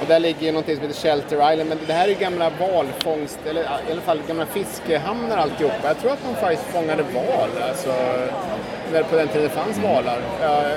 Och 0.00 0.08
där 0.08 0.18
ligger 0.18 0.40
ju 0.46 0.52
någonting 0.52 0.76
som 0.76 0.86
heter 0.86 1.00
Shelter 1.00 1.52
Island. 1.52 1.68
Men 1.68 1.78
det 1.86 1.92
här 1.92 2.04
är 2.04 2.08
ju 2.08 2.14
gamla 2.14 2.50
valfångst, 2.60 3.38
eller 3.50 3.62
i 3.62 3.92
alla 3.92 4.00
fall 4.00 4.18
gamla 4.28 4.46
fiskehamnar 4.46 5.36
alltihopa. 5.36 5.74
Jag 5.84 5.98
tror 5.98 6.12
att 6.12 6.18
de 6.28 6.34
faktiskt 6.34 6.62
fångade 6.64 7.02
val. 7.02 7.48
Alltså, 7.68 7.92
när 8.92 9.02
på 9.02 9.16
den 9.16 9.28
tiden 9.28 9.42
det 9.42 9.48
fanns 9.48 9.78
valar. 9.78 10.18
Jag, 10.42 10.48
har 10.48 10.70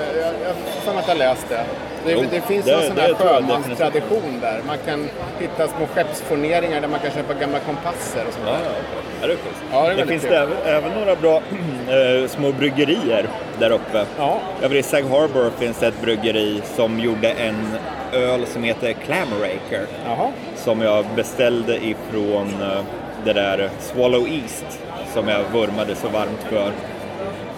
för 0.84 0.92
mig 0.92 1.02
att 1.02 1.08
jag 1.08 1.18
läst 1.18 1.48
det. 1.48 1.64
Det, 2.06 2.12
Jo, 2.12 2.24
det 2.30 2.40
finns 2.40 2.64
det- 2.64 2.72
en 2.74 2.86
sån 2.86 2.96
här 2.98 3.14
sjömanstradition 3.14 4.38
där. 4.40 4.60
Man 4.66 4.76
kan 4.86 5.08
hitta 5.40 5.68
små 5.68 5.86
skeppsforneringar 5.94 6.80
där 6.80 6.88
man 6.88 7.00
kan 7.00 7.10
köpa 7.10 7.34
gamla 7.34 7.58
kompasser 7.58 8.26
och 8.28 8.32
sånt 8.34 8.46
Ja, 8.46 8.52
där. 8.52 8.60
ja. 9.20 9.26
Det 9.26 9.32
är 9.32 9.36
schysst. 9.36 9.62
Ja, 9.72 9.82
det 9.86 9.92
är 9.92 9.96
det 9.96 10.06
finns 10.06 10.22
det 10.22 10.36
även, 10.36 10.56
även 10.64 10.90
några 10.92 11.16
bra 11.16 11.36
eh, 12.22 12.28
små 12.28 12.52
bryggerier 12.52 13.28
där 13.58 13.70
uppe. 13.70 14.04
Ja. 14.18 14.38
Över 14.62 14.74
i 14.74 14.82
Sag 14.82 15.02
Harbor 15.02 15.50
finns 15.58 15.78
det 15.78 15.86
ett 15.86 16.00
bryggeri 16.02 16.62
som 16.76 17.00
gjorde 17.00 17.30
en 17.30 17.56
öl 18.12 18.46
som 18.46 18.62
heter 18.62 18.92
Clamoraker. 18.92 19.86
Jaha. 20.06 20.30
Som 20.56 20.80
jag 20.82 21.04
beställde 21.16 21.76
ifrån 21.76 22.48
eh, 22.62 22.80
det 23.24 23.32
där 23.32 23.70
Swallow 23.80 24.28
East 24.28 24.64
som 25.14 25.28
jag 25.28 25.40
vurmade 25.52 25.94
så 25.94 26.08
varmt 26.08 26.46
för. 26.50 26.72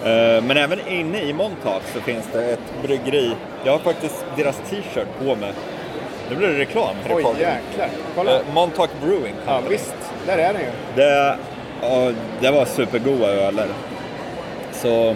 Eh, 0.05 0.41
Men 0.43 0.57
även 0.57 0.87
inne 0.87 1.21
i 1.21 1.33
Montauk 1.33 1.81
så 1.93 1.99
finns 2.01 2.25
det 2.33 2.45
ett 2.45 2.83
bryggeri. 2.83 3.35
Jag 3.63 3.71
har 3.71 3.79
faktiskt 3.79 4.25
deras 4.37 4.57
t-shirt 4.69 5.07
på 5.19 5.35
mig. 5.35 5.51
Nu 6.29 6.35
blir 6.35 6.47
det 6.47 6.59
reklam 6.59 6.95
Oj, 7.09 7.23
podden. 7.23 7.41
jäklar. 7.41 7.89
Kolla. 8.15 8.35
Eh, 8.35 8.41
Montauk 8.53 8.89
Brewing 9.03 9.33
Ja, 9.47 9.59
visst. 9.69 9.95
Där 10.25 10.37
är 10.37 10.53
den 10.53 10.61
ju. 10.61 10.67
Det, 10.95 11.37
ja, 11.81 12.11
det 12.41 12.51
var 12.51 12.65
supergoda 12.65 13.27
öler. 13.27 13.67
Så 14.73 15.15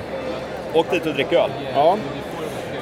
åk 0.74 0.92
dit 0.92 1.06
och 1.06 1.13
drick 1.13 1.34
öl. 1.34 1.50
Ja. 1.75 1.98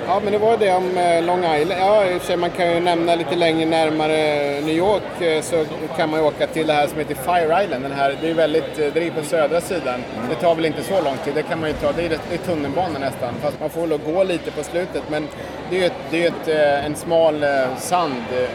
Ja, 0.08 0.20
men 0.24 0.34
det 0.34 0.40
var 0.40 0.58
det 0.58 0.72
om 0.74 0.98
eh, 0.98 1.24
Long 1.24 1.56
Island. 1.56 1.82
Ja, 1.82 2.20
sig, 2.20 2.38
man 2.38 2.50
kan 2.50 2.74
ju 2.74 2.80
nämna 2.80 3.16
lite 3.16 3.36
längre 3.36 3.66
närmare 3.66 4.18
New 4.62 4.76
York 4.76 5.22
eh, 5.22 5.42
så 5.42 5.66
kan 5.98 6.10
man 6.10 6.20
ju 6.20 6.26
åka 6.26 6.48
till 6.48 6.68
det 6.68 6.74
här 6.74 6.88
som 6.88 6.98
heter 7.00 7.16
Fire 7.16 7.64
Island. 7.64 7.84
Den 7.84 7.92
här, 7.92 8.18
det 8.22 8.30
är 8.30 8.34
väldigt, 8.34 8.80
eh, 8.80 8.86
det 8.94 9.00
ligger 9.00 9.12
på 9.12 9.24
södra 9.26 9.62
sidan. 9.62 10.04
Det 10.30 10.36
tar 10.36 10.56
väl 10.56 10.66
inte 10.66 10.84
så 10.84 11.02
lång 11.02 11.18
tid, 11.26 11.36
det 11.36 11.44
kan 11.44 11.60
man 11.60 11.70
ju 11.70 11.76
ta. 11.76 11.92
Det 11.92 12.06
är, 12.06 12.10
det 12.10 12.34
är 12.34 12.38
tunnelbana 12.38 13.00
nästan. 13.00 13.34
Fast 13.42 13.60
man 13.60 13.70
får 13.70 13.88
väl 13.88 14.00
gå 14.14 14.24
lite 14.24 14.52
på 14.52 14.64
slutet. 14.64 15.04
Men 15.10 15.28
det 15.70 15.76
är 15.76 15.80
ju 15.80 15.86
ett, 15.86 15.94
det 16.12 16.24
är 16.26 16.28
ett, 16.28 16.48
en 16.86 16.96
smal 16.96 17.46
sandö 17.78 18.48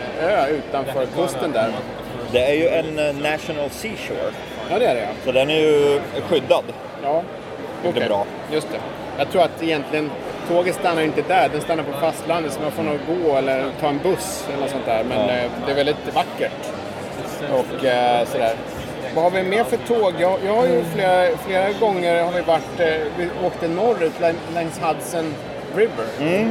utanför 0.50 1.06
kusten 1.16 1.52
där. 1.52 1.70
Det 2.32 2.44
är 2.44 2.54
ju 2.54 2.68
en 2.68 2.94
National 3.22 3.70
Seashore. 3.70 4.30
Ja, 4.70 4.78
det 4.78 4.86
är 4.86 4.94
det 4.94 5.00
ja. 5.00 5.08
Så 5.24 5.32
den 5.32 5.50
är 5.50 5.60
ju 5.60 6.00
skyddad. 6.28 6.64
Ja, 7.02 7.22
Det 7.82 7.88
är 7.88 7.92
okej. 7.92 8.06
bra. 8.08 8.24
Just 8.52 8.68
det. 8.72 8.78
Jag 9.18 9.30
tror 9.30 9.42
att 9.42 9.62
egentligen 9.62 10.10
tåget 10.48 10.74
stannar 10.74 11.02
inte 11.02 11.22
där, 11.22 11.48
den 11.48 11.60
stannar 11.60 11.82
på 11.82 11.92
fastlandet 11.92 12.52
så 12.52 12.60
man 12.62 12.70
får 12.72 12.82
nog 12.82 12.98
gå 13.24 13.36
eller 13.36 13.64
ta 13.80 13.88
en 13.88 13.98
buss 14.02 14.46
eller 14.48 14.60
något 14.60 14.70
sånt 14.70 14.86
där. 14.86 15.04
Men 15.04 15.18
Ja. 15.18 15.32
eh, 15.34 15.50
det 15.66 15.70
är 15.72 15.76
väldigt 15.76 16.14
vackert. 16.14 16.52
Och 17.52 17.84
eh, 17.84 18.24
sådär. 18.26 18.54
Vad 19.14 19.24
har 19.24 19.30
vi 19.30 19.42
mer 19.42 19.64
för 19.64 19.76
tåg? 19.76 20.12
Jag, 20.18 20.38
jag 20.46 20.54
har 20.56 20.66
ju 20.66 20.84
flera, 20.94 21.36
flera 21.36 21.72
gånger 21.80 22.22
har 22.24 22.32
vi 22.32 22.40
varit, 22.40 22.80
eh, 22.80 22.86
vi 23.18 23.28
åkte 23.46 23.68
norrut 23.68 24.20
lä- 24.20 24.34
längs 24.54 24.78
Hudson 24.80 25.34
River. 25.76 26.06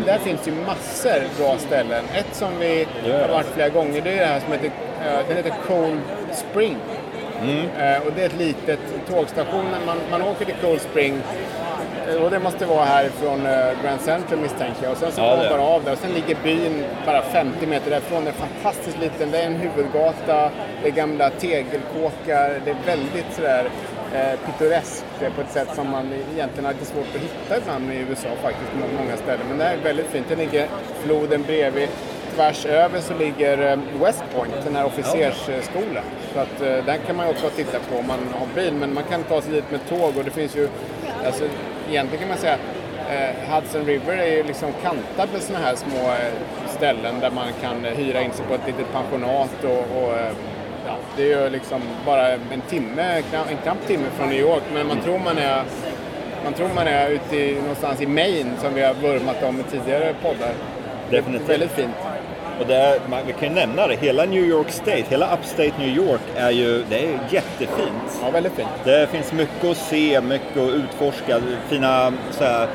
Där 0.06 0.18
finns 0.20 0.48
ju 0.48 0.52
massor 0.52 1.24
bra 1.40 1.58
ställen. 1.58 2.04
Ett 2.14 2.36
som 2.36 2.50
vi 2.60 2.88
Ja. 3.06 3.18
har 3.22 3.28
varit 3.28 3.48
flera 3.56 3.70
gånger 3.70 4.02
det 4.02 4.12
är 4.12 4.20
det 4.20 4.26
här 4.26 4.40
som 4.40 4.52
heter, 4.52 4.66
eh, 5.06 5.28
den 5.28 5.38
heter 5.38 5.54
Cold 5.68 6.00
Spring. 6.34 6.78
Eh, 7.80 7.98
och 8.08 8.12
det 8.16 8.22
är 8.22 8.26
ett 8.26 8.38
litet 8.40 8.80
tågstation. 9.10 9.66
Man, 9.86 9.98
man 10.12 10.22
åker 10.22 10.46
till 10.46 10.56
Cold 10.62 10.82
Spring 10.82 11.22
och 12.24 12.32
det 12.32 12.40
måste 12.40 12.66
vara 12.66 12.86
härifrån 12.86 13.46
eh, 13.46 13.84
Grand 13.84 14.02
Central 14.02 14.40
misstänker 14.40 14.84
jag. 14.84 14.92
Och 14.92 14.98
sen 14.98 15.12
så 15.12 15.22
Ja, 15.22 15.30
går 15.30 15.38
man 15.38 15.50
bara 15.50 15.62
av 15.62 15.84
där. 15.84 15.92
Och 15.92 15.98
sen 15.98 16.12
ligger 16.12 16.38
byn 16.44 16.84
bara 17.06 17.22
50 17.22 17.68
meter 17.68 17.90
därifrån. 17.92 18.26
Den 18.26 18.34
är 18.34 18.38
fantastiskt 18.48 19.00
liten. 19.00 19.32
Det 19.32 19.38
är 19.42 19.46
en 19.46 19.56
huvudgata. 19.56 20.52
Det 20.84 20.88
är 20.88 20.92
gamla 20.92 21.30
tegelkåkar. 21.30 22.62
Det 22.66 22.72
är 22.72 22.78
väldigt 22.86 23.26
sådär 23.36 23.70
eh, 24.14 24.40
pittoreskt 24.46 25.06
eh, 25.22 25.34
på 25.34 25.42
ett 25.42 25.52
sätt 25.52 25.68
som 25.76 25.90
man 25.90 26.14
egentligen 26.34 26.66
har 26.66 26.74
lite 26.74 26.86
svårt 26.86 27.16
att 27.16 27.22
hitta 27.22 27.58
ibland 27.58 27.92
i 27.94 27.96
USA 28.10 28.30
faktiskt 28.42 28.72
på 28.72 28.78
många 29.04 29.18
ställen. 29.18 29.46
Men 29.50 29.58
det 29.58 29.66
är 29.66 29.78
väldigt 29.84 30.08
fint. 30.08 30.26
Det 30.30 30.36
ligger 30.36 30.68
floden 31.04 31.44
bredvid. 31.44 31.90
Tvärs 32.36 32.66
över 32.66 33.00
så 33.00 33.14
ligger 33.18 33.72
eh, 33.72 33.78
West 34.04 34.24
Point, 34.36 34.54
den 34.64 34.76
här 34.76 34.86
officersskolan. 34.86 36.04
Så 36.34 36.40
att 36.40 36.62
eh, 36.62 36.86
den 36.86 36.98
kan 37.08 37.16
man 37.16 37.26
ju 37.26 37.32
också 37.32 37.50
titta 37.50 37.78
på 37.80 37.98
om 37.98 38.08
man 38.08 38.20
har 38.40 38.48
bil. 38.56 38.74
Men 38.74 38.94
man 38.94 39.04
kan 39.04 39.24
ta 39.24 39.42
sig 39.42 39.52
dit 39.54 39.72
med 39.72 39.80
tåg 39.90 40.18
och 40.18 40.24
det 40.24 40.32
finns 40.32 40.56
ju, 40.56 40.68
alltså 41.26 41.44
egentligen 41.90 42.20
kan 42.20 42.30
man 42.30 42.38
säga 42.38 42.58
eh, 43.10 43.54
Hudson 43.54 43.86
River 43.86 44.18
är 44.18 44.36
ju 44.36 44.44
liksom 44.44 44.70
kantad 44.84 45.30
med 45.34 45.42
sådana 45.42 45.66
här 45.66 45.76
små 45.76 45.98
eh, 45.98 46.34
ställen 46.68 47.20
där 47.20 47.32
man 47.32 47.48
kan 47.62 47.86
eh, 47.86 47.92
hyra 47.92 48.22
in 48.22 48.32
sig 48.32 48.46
på 48.46 48.54
ett 48.54 48.68
litet 48.68 48.94
pensionat 48.94 49.64
och, 49.64 50.04
och 50.04 50.18
eh, 50.18 50.32
ja, 50.88 50.98
det 51.18 51.34
är 51.34 51.44
ju 51.44 51.50
liksom 51.50 51.82
bara 52.06 52.32
en 52.32 52.62
timme, 52.70 53.22
en 53.50 53.58
knapp 53.64 53.88
timme 53.88 54.06
från 54.18 54.30
New 54.30 54.40
York. 54.40 54.64
Men 54.74 54.88
man 54.88 55.02
tror 55.02 55.20
man 55.20 55.38
är 55.38 55.64
man 56.44 56.54
tror 56.54 56.70
man 56.76 56.88
är 56.88 57.10
ute 57.10 57.38
i, 57.38 57.56
någonstans 57.62 58.02
i 58.02 58.08
Maine 58.08 58.52
som 58.62 58.74
vi 58.74 58.82
har 58.82 58.94
vurmat 58.94 59.44
om 59.44 59.60
i 59.60 59.64
tidigare 59.64 60.16
poddar. 60.22 60.54
Definitivt. 61.12 61.50
Väldigt 61.50 61.72
fint. 61.72 61.96
Och 62.60 62.68
det 62.68 62.76
är, 62.76 63.00
man, 63.10 63.20
vi 63.28 63.34
kan 63.34 63.50
ju 63.50 63.56
nämna 63.56 63.88
det, 63.88 63.96
hela 63.96 64.26
New 64.26 64.44
York 64.44 64.72
State, 64.72 65.04
hela 65.10 65.34
Upstate 65.38 65.74
New 65.80 65.98
York 65.98 66.22
är 66.36 66.52
ju, 66.52 66.84
det 66.90 67.06
är 67.06 67.20
jättefint. 67.30 68.20
Ja, 68.22 68.30
väldigt 68.30 68.54
fint. 68.54 68.70
Det 68.84 69.08
finns 69.12 69.32
mycket 69.32 69.66
att 69.66 69.78
se, 69.78 70.22
mycket 70.22 70.58
att 70.58 70.70
utforska. 70.70 71.42
Fina 71.70 72.14
så 72.32 72.44
här, 72.44 72.68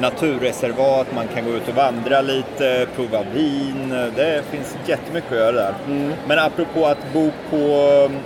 naturreservat, 0.00 1.06
man 1.14 1.28
kan 1.34 1.44
gå 1.44 1.50
ut 1.50 1.68
och 1.68 1.74
vandra 1.74 2.20
lite, 2.20 2.86
prova 2.96 3.22
vin. 3.34 4.10
Det 4.16 4.42
finns 4.50 4.76
jättemycket 4.86 5.32
att 5.32 5.38
göra 5.38 5.52
där. 5.52 5.74
Men 6.26 6.38
apropå 6.38 6.86
att 6.86 7.12
bo 7.12 7.30
på 7.50 7.56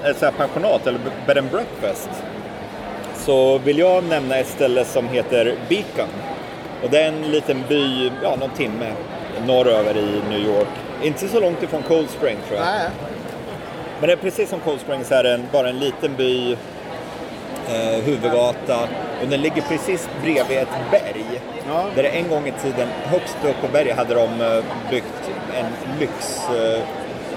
ett 0.04 0.18
så 0.18 0.24
här 0.24 0.32
pensionat 0.32 0.86
eller 0.86 1.00
bed 1.26 1.38
and 1.38 1.50
breakfast. 1.50 2.10
Så 3.16 3.58
vill 3.58 3.78
jag 3.78 4.04
nämna 4.04 4.36
ett 4.36 4.46
ställe 4.46 4.84
som 4.84 5.08
heter 5.08 5.54
Beacon. 5.68 6.08
Och 6.82 6.90
det 6.90 7.02
är 7.02 7.08
en 7.08 7.30
liten 7.30 7.64
by, 7.68 8.10
ja 8.22 8.36
någon 8.40 8.50
timme 8.50 8.92
norröver 9.46 9.96
i 9.96 10.30
New 10.30 10.46
York. 10.46 10.68
Inte 11.02 11.28
så 11.28 11.40
långt 11.40 11.62
ifrån 11.62 11.82
Cold 11.82 12.10
Spring 12.10 12.36
tror 12.48 12.58
jag. 12.58 12.66
Nej. 12.66 12.88
Men 14.00 14.06
det 14.06 14.12
är 14.12 14.16
precis 14.16 14.50
som 14.50 14.60
Cold 14.60 14.80
Spring 14.80 15.04
så 15.04 15.14
är 15.14 15.22
det 15.22 15.34
en, 15.34 15.42
bara 15.52 15.68
en 15.68 15.78
liten 15.78 16.16
by, 16.16 16.52
eh, 17.68 18.04
huvudgata 18.04 18.88
och 19.22 19.28
den 19.28 19.40
ligger 19.40 19.62
precis 19.62 20.08
bredvid 20.22 20.58
ett 20.58 20.90
berg. 20.90 21.40
Ja. 21.68 21.84
Där 21.94 22.02
det 22.02 22.08
en 22.08 22.28
gång 22.28 22.46
i 22.46 22.52
tiden, 22.52 22.88
högst 23.04 23.36
upp 23.44 23.60
på 23.60 23.68
berget, 23.72 23.96
hade 23.96 24.14
de 24.14 24.40
eh, 24.40 24.64
byggt 24.90 25.30
en 25.58 25.66
lyx, 26.00 26.40
eh, 26.48 26.82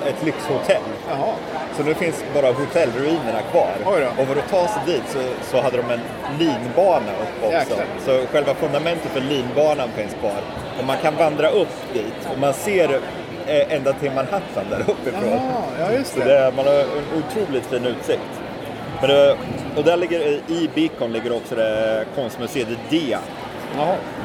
ett 0.08 0.26
lyxhotell. 0.26 0.82
Jaha. 1.10 1.34
Så 1.78 1.84
nu 1.84 1.94
finns 1.94 2.24
bara 2.34 2.52
hotellruinerna 2.52 3.42
kvar. 3.52 3.74
Och 4.18 4.28
för 4.28 4.36
att 4.36 4.50
ta 4.50 4.68
sig 4.68 4.82
dit 4.86 5.04
så, 5.08 5.20
så 5.52 5.62
hade 5.62 5.78
de 5.78 5.92
en 5.92 6.00
linbana 6.40 7.12
upp 7.22 7.44
också. 7.44 7.52
Jäklar. 7.52 7.86
Så 8.06 8.28
själva 8.32 8.54
fundamentet 8.54 9.12
för 9.12 9.22
linbanan 9.22 9.90
finns 9.96 10.14
kvar. 10.14 10.42
Och 10.80 10.86
man 10.86 10.98
kan 10.98 11.16
vandra 11.16 11.50
upp 11.50 11.94
dit 11.94 12.28
och 12.32 12.40
man 12.40 12.54
ser 12.54 13.00
ända 13.48 13.94
till 13.94 14.12
Manhattan 14.12 14.66
där 14.70 14.80
uppifrån. 14.80 15.30
Jaha, 15.30 15.64
ja 15.80 15.92
just 15.92 16.14
Så 16.14 16.20
det. 16.20 16.25
det, 16.25 16.54
man 16.56 16.66
har 16.66 16.74
en 16.74 16.88
otroligt 17.18 17.66
fin 17.66 17.86
utsikt. 17.86 18.42
Men 19.02 19.10
det, 19.10 19.38
och 19.75 19.84
där 19.84 19.98
ligger, 19.98 20.20
i 20.48 20.70
Beacon 20.75 21.14
ligger 21.14 21.36
också 21.36 21.56
det 21.56 22.06
konstmuseet 22.16 22.68
Dia. 22.90 23.20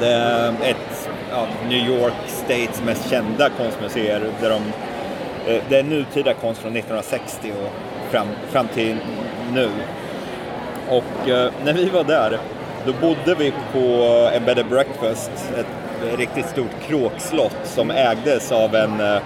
Det 0.00 0.06
är 0.06 0.48
ett 0.48 1.08
ja, 1.30 1.46
New 1.68 1.88
York 1.88 2.14
States 2.26 2.82
mest 2.86 3.10
kända 3.10 3.50
konstmuseer. 3.50 4.22
Där 4.40 4.50
de, 4.50 4.62
eh, 5.52 5.62
det 5.68 5.78
är 5.78 5.82
nutida 5.82 6.34
konst 6.34 6.60
från 6.60 6.72
1960 6.72 7.52
och 7.64 7.70
fram, 8.12 8.26
fram 8.50 8.68
till 8.68 8.96
nu. 9.54 9.68
Och 10.88 11.28
eh, 11.28 11.52
när 11.64 11.72
vi 11.72 11.88
var 11.88 12.04
där, 12.04 12.38
då 12.86 12.92
bodde 12.92 13.34
vi 13.34 13.52
på 13.72 13.78
en 14.34 14.44
bed 14.44 14.58
and 14.58 14.68
breakfast. 14.68 15.30
Ett 15.58 15.66
riktigt 16.16 16.48
stort 16.48 16.80
kråkslott 16.88 17.56
som 17.64 17.90
ägdes 17.90 18.52
av 18.52 18.74
en, 18.74 19.00
eh, 19.00 19.22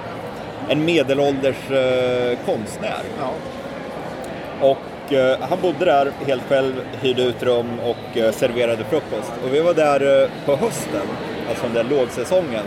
en 0.68 0.84
medelålders 0.84 1.70
eh, 1.70 2.38
konstnär. 2.46 3.02
Ja. 3.20 3.30
Och 4.60 5.12
eh, 5.12 5.38
han 5.40 5.60
bodde 5.62 5.84
där 5.84 6.12
helt 6.26 6.42
själv, 6.48 6.72
hyrde 7.00 7.22
ut 7.22 7.42
rum 7.42 7.80
och 7.80 8.16
eh, 8.16 8.32
serverade 8.32 8.84
frukost. 8.84 9.32
Och 9.44 9.54
vi 9.54 9.60
var 9.60 9.74
där 9.74 10.28
på 10.46 10.56
hösten, 10.56 11.06
alltså 11.48 11.66
under 11.66 11.84
lågsäsongen. 11.84 12.64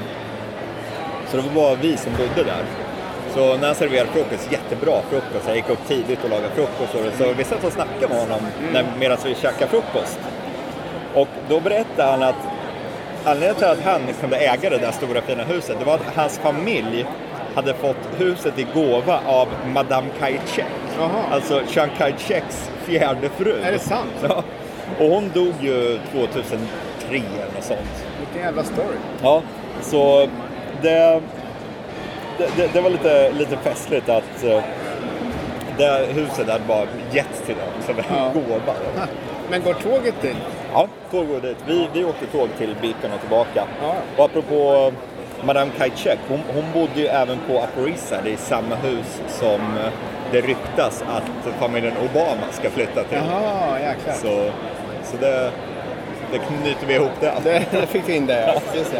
Så 1.27 1.37
det 1.37 1.43
var 1.43 1.53
bara 1.53 1.75
vi 1.75 1.97
som 1.97 2.11
bodde 2.11 2.43
där. 2.43 2.63
Så 3.33 3.57
när 3.57 3.67
han 3.67 3.75
serverade 3.75 4.09
frukost, 4.09 4.51
jättebra 4.51 5.01
frukost. 5.09 5.47
Jag 5.47 5.55
gick 5.55 5.69
upp 5.69 5.87
tidigt 5.87 6.23
och 6.23 6.29
lagade 6.29 6.49
frukost. 6.55 6.95
Och 6.95 7.13
så 7.17 7.33
vi 7.37 7.43
satt 7.43 7.63
och 7.63 7.73
snackade 7.73 8.07
med 8.07 8.19
honom 8.19 8.39
när, 8.73 8.85
medan 8.99 9.17
vi 9.25 9.35
käkade 9.35 9.67
frukost. 9.67 10.19
Och 11.13 11.27
då 11.49 11.59
berättade 11.59 12.11
han 12.11 12.23
att 12.23 12.35
anledningen 13.27 13.55
till 13.55 13.65
att 13.65 13.81
han 13.81 14.01
kunde 14.21 14.37
äga 14.37 14.69
det 14.69 14.77
där 14.77 14.91
stora 14.91 15.21
fina 15.21 15.43
huset, 15.43 15.75
det 15.79 15.85
var 15.85 15.95
att 15.95 16.15
hans 16.15 16.39
familj 16.39 17.05
hade 17.55 17.73
fått 17.73 17.97
huset 18.17 18.59
i 18.59 18.67
gåva 18.73 19.19
av 19.25 19.47
Madame. 19.73 20.07
Jaha. 20.99 21.23
Alltså 21.31 21.61
Chiang 21.67 21.89
Kai-Cheks 21.97 22.71
fjärde 22.85 23.29
fru. 23.29 23.61
Är 23.61 23.71
det 23.71 23.79
sant? 23.79 24.13
Ja. 24.29 24.43
Och 24.99 25.05
hon 25.05 25.29
dog 25.33 25.53
ju 25.61 25.99
2003 26.11 26.57
eller 27.09 27.53
något 27.55 27.63
sånt. 27.63 28.05
Vilken 28.19 28.41
jävla 28.41 28.63
story. 28.63 28.97
Ja, 29.23 29.41
så 29.81 30.27
det, 30.81 31.21
det, 32.37 32.49
det, 32.57 32.73
det 32.73 32.81
var 32.81 32.89
lite, 32.89 33.31
lite 33.31 33.57
festligt 33.57 34.09
att 34.09 34.43
eh, 34.43 34.63
det 35.77 36.07
huset 36.13 36.49
hade 36.49 36.63
bara 36.67 36.85
getts 37.11 37.41
till 37.45 37.55
dem 37.55 37.83
som 37.85 37.97
en 37.97 38.03
Ja. 38.09 38.31
gåva. 38.33 38.73
Men 39.49 39.63
går 39.63 39.73
tåget 39.73 40.21
dit? 40.21 40.35
Ja, 40.73 40.87
tåg 41.11 41.27
går 41.27 41.39
dit. 41.39 41.57
Vi, 41.67 41.87
vi 41.93 42.03
åkte 42.05 42.25
tåg 42.25 42.49
till 42.57 42.75
Beacon 42.81 43.11
och 43.15 43.19
tillbaka. 43.19 43.63
Ja. 43.81 43.93
Och 44.17 44.25
apropå 44.25 44.91
Madame 45.43 45.71
Kajcek, 45.77 46.19
hon, 46.29 46.39
hon 46.53 46.63
bodde 46.73 47.01
ju 47.01 47.07
även 47.07 47.37
på 47.47 47.53
Upper 47.53 47.89
East 47.89 48.07
Side, 48.07 48.27
i 48.27 48.37
samma 48.37 48.75
hus 48.75 49.21
som 49.27 49.61
eh, 49.61 49.91
det 50.31 50.41
ryktas 50.41 51.01
att 51.01 51.53
familjen 51.59 51.93
Obama 51.97 52.41
ska 52.51 52.69
flytta 52.69 53.03
till. 53.03 53.17
Jaha, 53.31 53.79
jäklar. 53.79 54.13
Så, 54.13 54.51
så 55.11 55.17
det, 55.19 55.51
det 56.31 56.37
knyter 56.37 56.87
vi 56.87 56.93
ihop 56.93 57.11
det. 57.19 57.33
Det, 57.43 57.65
det 57.71 57.87
fick 57.87 58.09
vi 58.09 58.15
in 58.15 58.25
det, 58.25 58.41
ja. 58.41 58.53
Ja. 58.93 58.99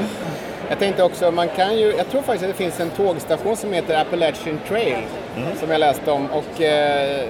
Jag 0.70 0.80
tänkte 0.80 1.04
också, 1.04 1.32
man 1.32 1.48
kan 1.50 1.78
ju, 1.78 1.94
jag 1.98 2.10
tror 2.10 2.22
faktiskt 2.22 2.44
att 2.44 2.58
det 2.58 2.64
finns 2.64 2.80
en 2.80 2.90
tågstation 2.90 3.58
som 3.58 3.74
heter 3.74 4.02
Appalachian 4.02 4.60
Trail. 4.68 4.98
Som 5.60 5.72
jag 5.72 5.80
läste 5.80 6.12
om. 6.12 6.28
Och 6.32 6.62
eh, 6.62 7.26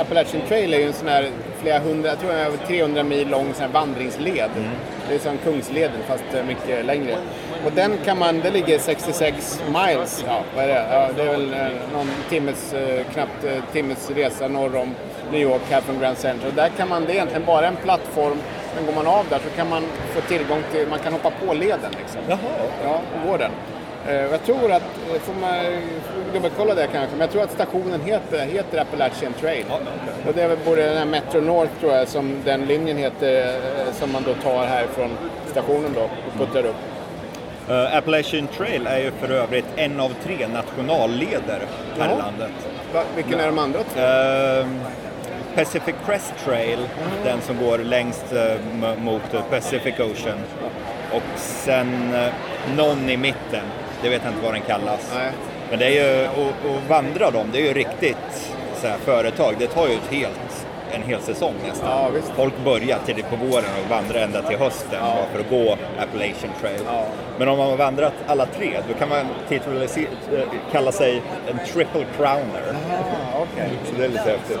Appalachian 0.00 0.42
Trail 0.48 0.74
är 0.74 0.78
ju 0.78 0.84
en 0.84 0.92
sån 0.92 1.08
här 1.08 1.30
flera 1.62 1.78
hundra, 1.78 2.08
jag 2.08 2.18
tror 2.18 2.32
över 2.32 2.56
300 2.56 3.02
mil 3.02 3.28
lång 3.28 3.54
sån 3.54 3.62
här 3.62 3.72
vandringsled. 3.72 4.50
Det 5.08 5.14
är 5.14 5.18
som 5.18 5.38
Kungsleden 5.38 6.02
fast 6.08 6.24
eh, 6.34 6.44
mycket 6.44 6.84
längre. 6.86 7.16
Och 7.66 7.72
den 7.72 7.92
kan 8.04 8.18
man, 8.18 8.40
det 8.40 8.50
ligger 8.50 8.78
66 8.78 9.62
miles, 9.66 10.24
ja 10.26 10.42
vad 10.56 10.64
är 10.64 10.68
det? 10.68 10.86
Ja, 10.90 11.08
det 11.16 11.22
är 11.22 11.30
väl 11.30 11.52
eh, 11.52 11.68
någon 11.92 12.10
timmes, 12.28 12.74
eh, 12.74 13.04
knappt 13.12 13.44
eh, 13.44 13.64
timmes 13.72 14.10
resa 14.10 14.48
norr 14.48 14.76
om 14.76 14.94
New 15.32 15.40
York 15.40 15.62
här 15.70 15.80
från 15.80 16.00
Grand 16.00 16.18
Central. 16.18 16.52
Där 16.54 16.68
kan 16.68 16.88
man, 16.88 17.04
det 17.04 17.12
är 17.12 17.14
egentligen 17.14 17.44
bara 17.46 17.66
en 17.66 17.76
plattform, 17.76 18.38
men 18.76 18.86
går 18.86 18.92
man 18.92 19.06
av 19.06 19.26
där 19.30 19.38
så 19.38 19.56
kan 19.56 19.68
man 19.68 19.82
få 20.14 20.20
tillgång 20.20 20.62
till, 20.72 20.88
man 20.88 20.98
kan 20.98 21.12
hoppa 21.12 21.30
på 21.46 21.54
leden 21.54 21.90
liksom. 21.98 22.20
Jaha. 22.28 22.38
Ja, 22.84 23.00
och 23.14 23.28
går 23.30 23.38
den. 23.38 23.50
Eh, 24.08 24.14
Jag 24.14 24.42
tror 24.44 24.72
att, 24.72 24.82
eh, 25.14 25.20
får 25.20 25.34
man 25.40 25.54
får 26.06 26.32
dubbelkolla 26.32 26.74
det 26.74 26.86
kanske, 26.92 27.10
men 27.10 27.20
jag 27.20 27.30
tror 27.30 27.42
att 27.42 27.52
stationen 27.52 28.00
heter, 28.00 28.38
heter 28.46 28.80
Appalachian 28.80 29.32
Trail. 29.40 29.64
Ja, 29.68 29.74
okej. 30.02 30.28
Och 30.28 30.34
det 30.34 30.42
är 30.42 30.48
väl 30.48 30.58
både 30.64 30.82
den 30.88 30.98
här 30.98 31.04
Metro 31.06 31.40
North 31.40 31.72
tror 31.80 31.92
jag, 31.92 32.08
som 32.08 32.36
den 32.44 32.64
linjen 32.64 32.96
heter, 32.96 33.46
eh, 33.46 33.92
som 33.92 34.12
man 34.12 34.22
då 34.22 34.34
tar 34.34 34.66
här 34.66 34.86
från 34.86 35.10
stationen 35.50 35.90
då 35.94 36.00
och 36.02 36.38
puttrar 36.38 36.64
upp. 36.66 36.76
Uh, 37.70 37.96
Appalachian 37.96 38.46
Trail 38.46 38.86
är 38.86 38.98
ju 38.98 39.10
för 39.10 39.30
övrigt 39.30 39.64
en 39.76 40.00
av 40.00 40.12
tre 40.24 40.46
nationalleder 40.48 41.62
här 41.98 42.14
i 42.14 42.18
landet. 42.18 42.50
Va, 42.94 43.02
vilken 43.16 43.40
är 43.40 43.46
de 43.46 43.58
andra 43.58 43.80
två? 43.82 44.00
Ehm, 44.00 44.80
Pacific 45.54 45.94
Crest 46.06 46.32
Trail, 46.44 46.78
den 47.24 47.40
som 47.40 47.58
går 47.58 47.78
längst 47.78 48.32
eh, 48.32 48.96
mot 48.98 49.50
Pacific 49.50 49.94
Ocean. 50.00 50.38
Och 51.12 51.22
sen 51.36 52.14
eh, 52.14 52.32
någon 52.76 53.10
i 53.10 53.16
mitten, 53.16 53.64
det 54.02 54.08
vet 54.08 54.22
jag 54.24 54.32
inte 54.32 54.44
vad 54.44 54.54
den 54.54 54.62
kallas. 54.62 55.12
Nej. 55.14 55.30
Men 55.70 55.78
det 55.78 55.86
är 55.86 56.18
ju, 56.18 56.26
att, 56.26 56.38
att 56.38 56.88
vandra 56.88 57.30
dem, 57.30 57.46
det 57.52 57.58
är 57.58 57.62
ju 57.62 57.72
riktigt 57.72 58.52
så 58.80 58.86
här, 58.86 58.96
företag. 58.98 59.54
Det 59.58 59.66
tar 59.66 59.88
ju 59.88 59.94
ett 59.94 60.10
helt, 60.10 60.66
en 60.90 61.02
hel 61.02 61.20
säsong 61.20 61.54
nästan. 61.68 61.88
Ja. 61.88 62.20
Folk 62.36 62.54
börjar 62.64 62.98
tidigt 63.06 63.30
på 63.30 63.36
våren 63.36 63.70
och 63.84 63.90
vandrar 63.90 64.20
ända 64.20 64.42
till 64.42 64.58
hösten 64.58 65.00
bara 65.00 65.26
för 65.32 65.40
att 65.40 65.50
gå 65.50 65.76
Appalachian 65.98 66.52
Trail. 66.60 66.80
Ja. 66.86 67.04
Men 67.38 67.48
om 67.48 67.58
man 67.58 67.70
har 67.70 67.76
vandrat 67.76 68.12
alla 68.26 68.46
tre, 68.46 68.78
då 68.88 68.94
kan 68.94 69.08
man 69.08 69.26
eh, 69.50 70.48
kalla 70.72 70.92
sig 70.92 71.22
en 71.50 71.58
triple 71.66 72.06
crowner. 72.16 72.76
Så 73.84 73.94
det 73.98 74.04
är 74.04 74.08
lite 74.08 74.22
häftigt. 74.30 74.58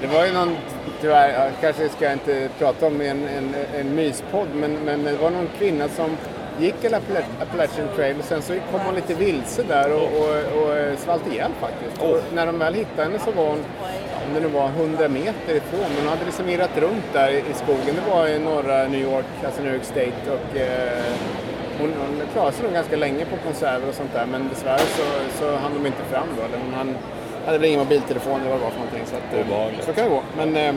Det 0.00 0.06
var 0.06 0.26
ju 0.26 0.32
någon, 0.32 0.56
tyvärr, 1.00 1.50
kanske 1.60 1.88
ska 1.88 2.04
jag 2.04 2.12
inte 2.12 2.48
prata 2.58 2.86
om 2.86 3.00
en, 3.00 3.28
en, 3.28 3.54
en 3.80 3.94
myspodd, 3.94 4.48
men, 4.54 4.72
men 4.84 5.04
det 5.04 5.16
var 5.16 5.30
någon 5.30 5.48
kvinna 5.58 5.88
som 5.88 6.16
gick 6.60 6.74
Appala- 6.84 7.24
Appalachian 7.42 7.88
Trail 7.96 8.16
och 8.18 8.24
sen 8.24 8.42
så 8.42 8.52
kom 8.70 8.80
hon 8.80 8.94
lite 8.94 9.14
vilse 9.14 9.62
där 9.62 9.92
och, 9.92 10.02
och, 10.02 10.62
och 10.62 10.98
svalt 10.98 11.32
ihjäl 11.32 11.50
faktiskt. 11.60 12.02
Och 12.02 12.20
när 12.34 12.46
de 12.46 12.58
väl 12.58 12.74
hittade 12.74 13.02
henne 13.02 13.18
så 13.18 13.30
var 13.30 13.46
hon, 13.46 13.58
om 14.26 14.34
det 14.34 14.40
nu 14.40 14.46
var 14.48 14.68
100 14.68 15.08
meter 15.08 15.54
ifrån, 15.54 15.80
men 15.88 15.98
hon 15.98 16.08
hade 16.08 16.24
liksom 16.24 16.48
irrat 16.48 16.78
runt 16.78 17.04
där 17.12 17.28
i, 17.30 17.42
skogen. 17.54 17.94
Det 18.04 18.10
var 18.10 18.28
i 18.28 18.38
norra 18.38 18.88
New 18.88 19.00
York, 19.00 19.24
alltså 19.44 19.62
New 19.62 19.72
York 19.74 19.84
State 19.84 20.22
och 20.26 20.56
eh, 20.56 21.04
hon, 21.80 21.92
hon 22.00 22.22
klarade 22.32 22.52
sig 22.52 22.64
nog 22.64 22.72
ganska 22.74 22.96
länge 22.96 23.24
på 23.24 23.36
konserver 23.44 23.88
och 23.88 23.94
sånt 23.94 24.12
där 24.12 24.26
men 24.26 24.48
dessvärre 24.48 24.78
så, 24.78 25.04
så 25.38 25.56
hann 25.56 25.74
de 25.74 25.86
inte 25.86 26.02
fram 26.10 26.28
då. 26.36 26.42
Hon 26.64 26.74
hann, 26.74 26.96
hade 27.46 27.58
väl 27.58 27.68
ingen 27.68 27.80
mobiltelefon 27.80 28.40
eller 28.40 28.50
vad 28.50 28.58
det 28.58 28.64
var 28.64 28.70
för 28.70 28.78
någonting. 28.78 29.02
Så, 29.06 29.16
att, 29.16 29.34
eh, 29.34 29.46
Obehagligt. 29.46 29.84
så 29.84 29.92
kan 29.92 30.04
det 30.04 30.10
gå. 30.10 30.22
Men 30.36 30.56
eh, 30.56 30.74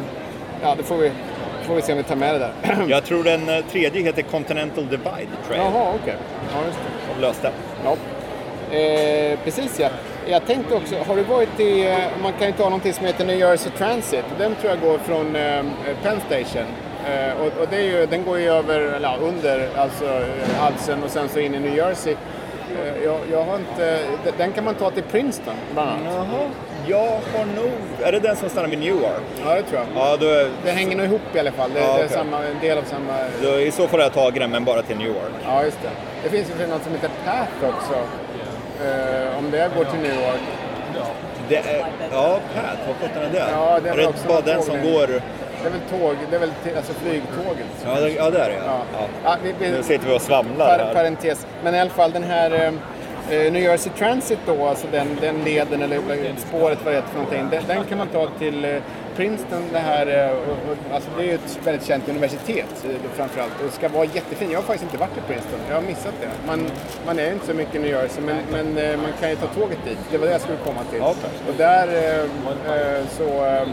ja, 0.62 0.76
det 0.78 0.84
får 0.84 0.98
vi, 0.98 1.12
får 1.64 1.76
vi 1.76 1.82
se 1.82 1.92
om 1.92 1.98
vi 1.98 2.04
tar 2.04 2.16
med 2.16 2.36
det 2.36 2.40
där. 2.40 2.86
Jag 2.90 3.04
tror 3.06 3.24
den 3.24 3.50
eh, 3.50 3.66
tredje 3.72 4.02
heter 4.04 4.22
Continental 4.22 4.88
Divide 4.88 5.32
Trail. 5.48 5.62
Jaha, 5.62 5.94
okej. 6.04 6.16
Ja, 6.54 6.66
just 6.68 6.80
det. 6.80 7.14
De 7.16 7.22
löste. 7.22 7.52
Ja. 7.84 7.96
Eh, 8.78 9.40
precis 9.44 9.80
ja. 9.80 9.90
Jag 10.30 10.46
tänkte 10.46 10.76
också, 10.76 10.96
har 11.08 11.16
du 11.16 11.24
varit 11.24 11.60
i, 11.60 11.98
man 12.24 12.34
kan 12.34 12.48
ju 12.48 12.54
ta 12.54 12.64
någonting 12.64 12.94
som 12.94 13.06
heter 13.06 13.26
New 13.26 13.40
Jersey 13.40 13.72
Transit. 13.72 14.26
Den 14.38 14.56
tror 14.56 14.72
jag 14.72 14.82
går 14.82 14.98
från 14.98 15.36
eh, 15.36 15.64
Penn 16.04 16.20
Station. 16.28 16.66
Eh, 17.06 17.42
och, 17.42 17.64
och 17.64 17.74
ju, 17.74 18.06
den 18.06 18.24
går 18.26 18.40
ju 18.40 18.50
över, 18.50 18.80
eller 18.80 19.18
under 19.24 19.70
alltså 19.78 20.22
halsen 20.60 21.04
och 21.04 21.10
sen 21.10 21.30
så 21.30 21.40
in 21.40 21.56
i 21.56 21.60
New 21.60 21.76
Jersey. 21.76 22.16
Jag, 23.06 23.20
jag 23.32 23.44
har 23.44 23.56
inte, 23.56 24.00
de- 24.24 24.32
den 24.38 24.52
kan 24.52 24.64
man 24.64 24.76
ta 24.76 24.92
till 24.92 25.04
Princeton 25.04 25.56
bland 25.74 25.90
annat. 25.90 26.14
Jaha. 26.32 26.50
Jag 26.88 26.98
har 27.38 27.46
nog... 27.56 27.72
Är 28.04 28.12
det 28.12 28.20
den 28.20 28.36
som 28.36 28.50
stannar 28.50 28.70
vid 28.70 28.80
Newark? 28.80 29.22
Ja, 29.46 29.56
det 29.56 29.64
tror 29.64 29.82
jag. 29.82 29.88
Ja, 29.96 30.14
är- 30.14 30.50
Det 30.66 30.72
hänger 30.72 30.98
nog 30.98 31.06
ihop 31.06 31.22
i 31.36 31.40
alla 31.40 31.52
fall. 31.52 31.70
Det, 31.74 31.80
Ja, 31.80 31.98
det 31.98 32.04
är 32.04 32.08
samma, 32.08 32.38
en 32.44 32.60
del 32.62 32.78
av 32.78 32.84
samma... 32.84 33.14
då, 33.44 33.60
I 33.60 33.72
så 33.72 33.88
fall 33.88 34.00
har 34.00 34.06
jag 34.06 34.14
tagit 34.14 34.42
den, 34.42 34.52
men 34.52 34.64
bara 34.66 34.82
till 34.82 34.98
Newark. 34.98 35.34
Ja, 35.46 35.64
just 35.64 35.78
det. 35.82 35.90
Det 36.24 36.30
finns 36.30 36.50
ju 36.62 36.68
något 36.68 36.84
som 36.84 36.92
heter 36.92 37.10
Path 37.26 37.76
också. 37.76 37.94
Eh, 38.86 39.38
om 39.38 39.52
det 39.52 39.70
går 39.78 39.84
till 39.86 40.00
New 40.00 40.14
York. 40.14 40.42
Det 41.50 41.56
är, 41.58 41.86
ja, 42.12 42.40
Pat, 42.56 42.78
vad 42.88 42.96
sjutton 42.96 43.24
är 43.24 43.30
det? 43.30 43.46
Ja, 43.52 43.80
det 43.84 43.90
är 43.90 43.94
är 43.94 43.98
det 43.98 44.28
bara 44.28 44.42
den 44.42 44.62
som 44.64 44.82
går... 44.82 45.22
Det 45.62 45.68
är 45.68 45.72
väl 45.72 45.82
tåg, 46.02 46.16
det 46.30 46.36
är 46.36 46.40
väl 46.40 46.52
alltså 46.78 46.94
flygtåget. 46.94 47.68
Ja, 47.86 48.00
det, 48.00 48.10
ja 48.10 48.30
det 48.30 48.40
är 48.40 48.50
det 48.50 48.56
Ja. 48.66 48.82
ja. 48.94 49.08
Ja, 49.24 49.38
vi, 49.44 49.54
vi, 49.60 49.72
Nu 49.72 49.84
sitter 49.84 50.08
vi 50.08 50.18
och 50.18 50.22
svamlar 50.22 50.78
par, 50.78 50.86
här. 50.86 50.94
parentes. 50.94 51.48
Men 51.64 51.76
i 51.76 51.80
alla 51.80 51.90
fall 51.90 52.12
den 52.12 52.24
här 52.24 52.52
eh, 52.52 52.64
eh, 52.64 52.74
New 53.30 53.64
Jersey 53.64 53.92
Transit 53.98 54.40
då, 54.46 54.68
alltså 54.68 54.88
den, 54.92 55.08
den 55.22 55.44
leden 55.44 55.82
eller 55.82 56.00
spåret 56.38 56.80
vad 56.84 56.94
det 56.94 56.98
heter 56.98 57.10
för 57.10 57.18
någonting. 57.18 57.48
Den, 57.52 57.64
den 57.68 57.86
kan 57.86 57.98
man 57.98 58.08
ta 58.08 58.28
till 58.40 58.66
eh, 58.66 58.82
Princeton, 59.16 59.64
det 59.72 59.80
här, 59.80 60.08
eh, 60.08 60.94
alltså 60.94 61.10
det 61.18 61.24
är 61.24 61.28
ju 61.28 61.34
ett 61.34 61.60
väldigt 61.64 61.88
känt 61.88 62.10
universitet 62.10 62.86
eh, 62.86 63.12
framförallt. 63.16 63.52
Och 63.68 63.74
ska 63.74 63.90
vara 63.90 64.06
jättefint. 64.06 64.52
Jag 64.52 64.60
har 64.60 64.64
faktiskt 64.64 64.84
inte 64.84 64.98
varit 64.98 65.18
i 65.18 65.22
Princeton, 65.28 65.60
jag 65.70 65.76
har 65.76 65.82
missat 65.82 66.14
det. 66.22 66.30
Man, 66.48 66.66
man 67.06 67.20
är 67.20 67.26
ju 67.26 67.34
inte 67.34 67.46
så 67.46 67.54
mycket 67.54 67.76
i 67.76 67.80
New 67.80 67.92
Jersey, 67.92 68.24
men, 68.24 68.38
men 68.52 68.78
eh, 68.78 68.98
man 68.98 69.12
kan 69.20 69.30
ju 69.30 69.36
ta 69.36 69.48
tåget 69.48 69.80
dit. 69.86 69.98
Det 70.12 70.18
var 70.18 70.26
det 70.26 70.32
jag 70.32 70.42
skulle 70.42 70.58
komma 70.58 70.84
till. 70.92 71.02
Och 71.50 71.56
där 71.58 71.88
eh, 71.88 72.20
eh, 72.20 73.06
så 73.18 73.46
eh, 73.46 73.68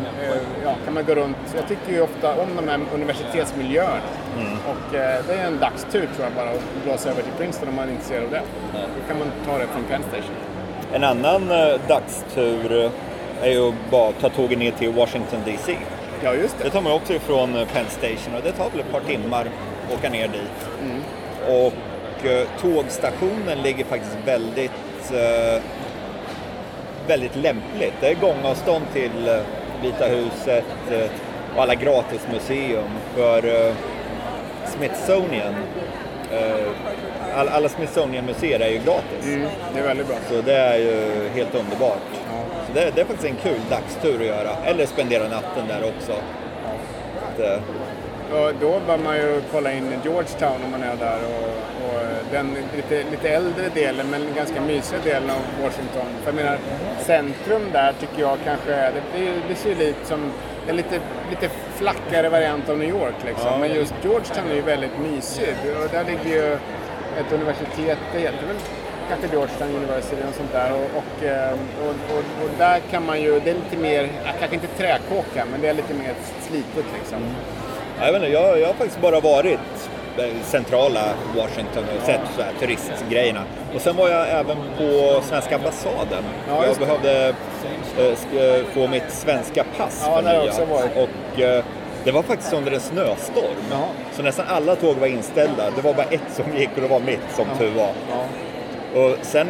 ja, 0.65 0.75
kan 0.85 0.95
man 0.95 1.05
gå 1.05 1.15
runt. 1.15 1.37
Jag 1.57 1.69
tycker 1.69 1.93
ju 1.93 2.01
ofta 2.01 2.35
om 2.43 2.49
de 2.57 2.69
här 2.69 2.81
universitetsmiljöerna. 2.95 4.01
Och 4.69 4.95
eh, 4.95 5.25
det 5.29 5.35
är 5.35 5.47
en 5.47 5.59
dagstur 5.61 6.09
tror 6.15 6.25
jag 6.27 6.33
bara 6.33 6.51
att 6.51 6.85
blåsa 6.85 7.11
över 7.11 7.23
till 7.23 7.33
Princeton 7.39 7.69
om 7.69 7.75
man 7.75 7.89
är 7.89 7.93
intresserad 7.93 8.25
av 8.25 8.31
det. 8.31 8.43
Då 8.73 9.09
kan 9.09 9.19
man 9.19 9.29
ta 9.47 9.59
det 9.59 9.67
från 9.67 9.85
Penn 9.85 10.03
Station. 10.09 10.35
En 10.93 11.05
annan 11.05 11.51
eh, 11.51 11.81
dagstur 11.89 12.85
eh, 12.85 12.91
är 13.43 13.51
ju 13.51 13.69
att 13.69 13.75
bara 13.91 14.13
ta 14.13 14.29
tåget 14.29 14.59
ner 14.59 14.71
till 14.71 14.91
Washington 14.93 15.39
DC. 15.45 15.77
Ja, 16.23 16.35
just 16.35 16.59
Det 16.59 16.65
det. 16.65 16.71
tar 16.71 16.81
man 16.81 16.93
också 16.93 17.13
ifrån 17.13 17.57
eh, 17.57 17.67
Penn 17.69 17.87
Station 17.89 18.35
och 18.37 18.43
det 18.45 18.53
tar 18.53 18.71
väl 18.71 18.81
ett 18.81 18.93
par 18.93 19.01
timmar 19.01 19.47
att 19.89 19.99
åka 19.99 20.11
ner 20.11 20.29
dit. 20.29 20.69
Mm. 20.85 21.03
Och 21.65 22.27
eh, 22.27 22.47
tågstationen 22.61 23.59
ligger 23.63 23.85
faktiskt 23.85 24.17
väldigt, 24.25 25.13
eh, 25.13 25.63
väldigt 27.07 27.37
lämpligt. 27.37 27.95
Det 28.01 28.09
är 28.09 28.15
gångavstånd 28.15 28.85
till 28.93 29.29
eh, 29.29 29.37
Vita 29.83 30.07
huset 30.07 30.65
och 31.57 31.63
alla 31.63 31.75
gratismuseum. 31.75 32.85
För 33.17 33.73
Smithsonian, 34.67 35.55
eh, 36.33 37.39
all, 37.39 37.49
alla 37.49 37.69
Smithsonian-museer 37.69 38.61
är 38.61 38.69
ju 38.69 38.79
gratis. 38.79 39.25
Mm, 39.27 39.49
det 39.75 39.81
är 39.81 39.85
väldigt 39.85 40.07
bra. 40.07 40.17
Så 40.31 40.41
det 40.41 40.55
är 40.57 40.79
ju 40.79 41.29
helt 41.35 41.55
underbart. 41.55 42.03
Så 42.67 42.73
det, 42.75 42.91
det 42.95 43.01
är 43.01 43.05
faktiskt 43.05 43.29
en 43.31 43.37
kul 43.43 43.61
dagstur 43.71 44.21
att 44.21 44.27
göra. 44.27 44.51
Eller 44.65 44.87
spendera 44.87 45.29
natten 45.29 45.69
där 45.69 45.83
också. 45.97 46.13
Eh, 47.43 47.61
Och 48.33 48.53
då 48.61 48.81
bör 48.87 48.99
man 48.99 49.17
ju 49.17 49.41
kolla 49.53 49.73
in 49.73 49.93
Georgetown 50.05 50.65
om 50.65 50.71
man 50.71 50.83
är 50.83 50.97
där. 50.97 51.19
Och, 51.25 51.49
och 51.87 52.01
den 52.33 52.57
lite, 52.77 53.11
lite 53.11 53.29
äldre 53.29 53.69
delen, 53.75 54.07
men 54.11 54.27
ganska 54.37 54.61
mysiga 54.61 55.01
delen 55.05 55.31
av 55.31 55.43
Washington. 55.65 56.07
För 56.23 56.27
jag 56.27 56.35
menar, 56.35 56.59
centrum 57.01 57.63
där 57.73 57.93
tycker 58.01 58.21
jag 58.23 58.39
kanske 58.45 58.75
är, 58.75 58.93
det, 58.93 59.31
det 59.49 59.55
ser 59.55 59.69
ju 59.69 59.75
lite 59.75 60.07
som 60.07 60.33
en 60.69 60.77
lite, 60.77 61.01
lite 61.31 61.49
flackare 61.75 62.29
variant 62.29 62.69
av 62.69 62.79
New 62.79 62.89
York 62.89 63.15
liksom. 63.25 63.47
Ja. 63.47 63.59
Men 63.59 63.75
just 63.75 63.95
Georgetown 64.03 64.51
är 64.51 64.55
ju 64.55 64.63
väldigt 64.63 64.99
mysig. 64.99 65.55
Och 65.83 65.89
där 65.91 66.05
ligger 66.05 66.37
ju 66.37 66.53
ett 67.21 67.33
universitet, 67.33 67.99
det 68.13 68.19
heter 68.19 68.47
väl 68.47 68.57
kanske 69.09 69.27
Georgetown 69.37 69.77
University 69.77 70.23
och 70.29 70.35
sånt 70.35 70.53
där. 70.53 70.73
Och, 70.73 70.89
och, 71.01 71.25
eh, 71.25 71.53
och, 71.53 72.17
och, 72.17 72.45
och 72.45 72.51
där 72.59 72.81
kan 72.91 73.07
man 73.07 73.23
ju, 73.23 73.41
det 73.41 73.51
är 73.51 73.55
lite 73.55 73.77
mer, 73.77 74.09
kanske 74.39 74.55
inte 74.55 74.67
träkåka, 74.67 75.45
men 75.51 75.61
det 75.61 75.69
är 75.69 75.75
lite 75.75 75.95
mer 75.95 76.15
slitet 76.41 76.87
liksom. 76.99 77.19
jag, 78.01 78.13
vet 78.13 78.23
inte, 78.23 78.33
jag, 78.33 78.61
jag 78.61 78.67
har 78.67 78.75
faktiskt 78.75 79.01
bara 79.01 79.21
varit 79.21 79.91
centrala 80.43 81.01
Washington 81.37 81.85
och 81.97 82.07
sett 82.07 82.21
så 82.37 82.43
här 82.43 82.53
turistgrejerna. 82.61 83.43
Och 83.75 83.81
sen 83.81 83.97
var 83.97 84.09
jag 84.09 84.29
även 84.29 84.57
på 84.79 85.21
svenska 85.23 85.57
ambassaden. 85.57 86.25
Ja, 86.49 86.57
jag 86.57 86.67
just 86.67 86.81
behövde 86.81 87.35
eh, 87.99 88.05
eh, 88.07 88.65
få 88.75 88.87
mitt 88.87 89.11
svenska 89.11 89.65
pass 89.77 90.03
Ja, 90.07 90.23
förnyat. 90.23 90.61
Och 90.97 91.41
eh, 91.41 91.65
det 92.05 92.11
var 92.11 92.23
faktiskt 92.23 92.53
under 92.53 92.73
en 92.73 92.81
snöstorm. 92.81 93.65
Jaha. 93.71 93.87
Så 94.13 94.23
nästan 94.23 94.47
alla 94.49 94.77
tåg 94.77 94.97
var 94.97 95.07
inställda. 95.07 95.71
Det 95.77 95.83
var 95.83 95.95
bara 95.95 96.07
ett 96.07 96.33
som 96.33 96.57
gick 96.57 96.71
och 96.75 96.83
det 96.83 96.89
var 96.89 97.01
mitt 97.01 97.35
som 97.37 97.47
tur 97.59 97.71
var. 97.71 97.93
Ja. 98.11 99.01
Och 99.01 99.17
sen 99.23 99.49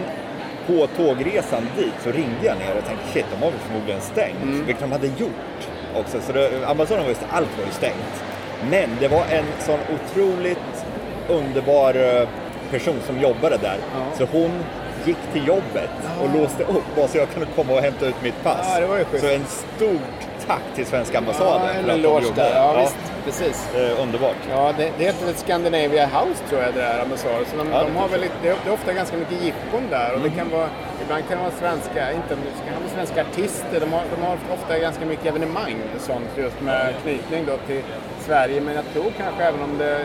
på 0.67 0.87
tågresan 0.97 1.69
dit 1.77 1.95
så 2.05 2.11
ringde 2.11 2.47
jag 2.47 2.59
ner 2.59 2.77
och 2.79 2.85
tänkte 2.85 3.07
shit, 3.13 3.25
de 3.35 3.45
har 3.45 3.51
väl 3.51 3.61
förmodligen 3.61 4.01
stängt. 4.01 4.43
Mm. 4.43 4.67
Vilket 4.67 4.83
de 4.83 4.93
hade 4.93 5.07
gjort 5.07 5.61
också. 5.97 6.21
Så 6.21 6.33
det, 6.33 6.51
ambassaden 6.67 7.05
var 7.05 7.11
ju, 7.11 7.17
allt 7.31 7.59
var 7.59 7.65
ju 7.67 7.73
stängt. 7.73 8.25
Men 8.71 8.89
det 9.01 9.09
var 9.09 9.25
en 9.31 9.45
sån 9.61 9.79
otroligt 9.95 10.85
underbar 11.29 11.95
eh, 11.95 12.29
person 12.71 12.97
som 13.07 13.21
jobbade 13.21 13.57
där. 13.57 13.77
Så 14.19 14.25
hon 14.33 14.51
gick 15.05 15.17
till 15.33 15.47
jobbet 15.49 15.91
och 16.23 16.41
låste 16.41 16.63
upp 16.65 16.97
bara 16.97 17.09
så 17.09 17.19
jag 17.19 17.29
kunde 17.31 17.49
komma 17.57 17.73
och 17.73 17.81
hämta 17.81 18.07
ut 18.07 18.23
mitt 18.23 18.43
pass. 18.43 18.79
Ja, 18.81 19.19
så 19.21 19.27
en 19.27 19.45
stort 19.47 20.21
tack 20.47 20.63
till 20.75 20.87
svenska 20.87 21.19
ambassaden. 21.19 21.67
Ja, 21.67 21.83
för 21.83 21.91
att 21.91 22.03
de 22.03 22.03
gjorde 22.03 22.27
där. 22.37 22.51
det. 22.51 22.57
Ja, 22.57 22.81
visst. 22.81 22.97
Precis. 23.25 23.69
Eh, 23.75 24.03
underbart. 24.03 24.37
Ja, 24.51 24.73
det, 24.79 24.91
det 24.99 25.05
heter 25.05 25.27
väl 25.27 25.35
Scandinavia 25.35 26.07
House 26.07 26.41
tror 26.49 26.63
jag 26.63 26.75
det 26.75 26.83
är 26.83 27.03
ambassaden. 27.03 27.45
Så 27.51 27.57
de, 27.57 27.71
Ja, 27.73 27.79
det 27.79 27.85
de 27.85 27.97
har 27.97 28.09
väl, 28.09 28.21
lite- 28.21 28.35
det, 28.43 28.49
är, 28.49 28.73
ofta 28.73 28.93
ganska 28.93 29.17
mycket 29.17 29.43
jippon 29.45 29.83
där 29.91 30.15
och 30.15 30.21
det 30.21 30.31
kan 30.31 30.51
vara, 30.51 30.69
ibland 31.03 31.29
kan 31.29 31.39
det 31.39 31.45
vara 31.45 31.57
svenska, 31.61 32.13
inte 32.13 32.29
kan 32.29 32.75
vara 32.83 32.93
svenska 32.95 33.21
artister. 33.23 33.81
De 33.81 33.93
har, 33.93 34.03
de 34.17 34.23
har 34.27 34.37
ofta 34.55 34.79
ganska 34.79 35.05
mycket 35.07 35.27
evenemang 35.27 35.77
och 35.97 36.01
sånt 36.01 36.29
just 36.37 36.61
med 36.61 36.95
knytning 37.03 37.45
då 37.47 37.57
till 37.67 37.83
Sverige. 38.27 38.61
Men 38.61 38.75
jag 38.75 38.85
tror 38.93 39.13
kanske 39.19 39.43
även 39.45 39.63
om 39.63 39.79
det, 39.79 39.99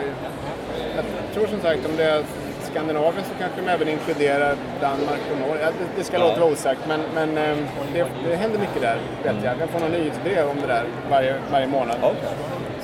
jag 0.96 1.04
tror 1.34 1.46
som 1.46 1.60
sagt 1.60 1.86
om 1.86 1.96
det 1.96 2.04
är 2.04 2.22
Skandinavien 2.70 3.24
så 3.24 3.34
kanske 3.38 3.60
de 3.60 3.68
även 3.68 3.88
inkluderar 3.88 4.54
Danmark 4.80 5.20
och 5.32 5.48
Norge. 5.48 5.64
Det, 5.64 5.84
det 5.96 6.04
ska 6.04 6.16
Ja. 6.18 6.24
låta 6.24 6.40
vara 6.40 6.52
osagt 6.52 6.80
men, 6.88 7.00
men 7.14 7.38
eh, 7.38 7.56
det, 7.94 8.06
det 8.28 8.36
händer 8.36 8.58
mycket 8.58 8.80
där 8.82 8.98
vet 9.22 9.44
jag. 9.44 9.54
Jag 9.60 9.68
får 9.68 9.80
några 9.80 9.92
nyhetsbrev 9.92 10.48
om 10.48 10.56
det 10.60 10.66
där 10.66 10.84
varje, 11.10 11.34
varje 11.52 11.66
månad. 11.66 11.96
Ja. 12.02 12.12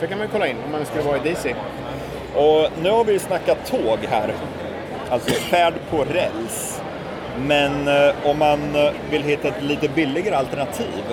Så 0.00 0.06
kan 0.06 0.18
man 0.18 0.28
kolla 0.32 0.46
in 0.46 0.56
om 0.66 0.72
man 0.72 0.84
skulle 0.86 1.02
vara 1.04 1.16
i 1.16 1.20
DC. 1.30 1.54
Och 2.34 2.68
nu 2.82 2.90
har 2.90 3.04
vi 3.04 3.18
snackat 3.18 3.66
tåg 3.66 3.98
här. 4.10 4.34
Alltså 5.10 5.30
färd 5.34 5.74
på 5.90 5.96
räls. 6.04 6.82
Men 7.46 7.88
eh, 7.88 8.14
om 8.24 8.38
man 8.38 8.74
eh, 8.76 8.90
vill 9.10 9.22
hitta 9.22 9.48
ett 9.48 9.62
lite 9.62 9.88
billigare 9.88 10.36
alternativ 10.36 11.04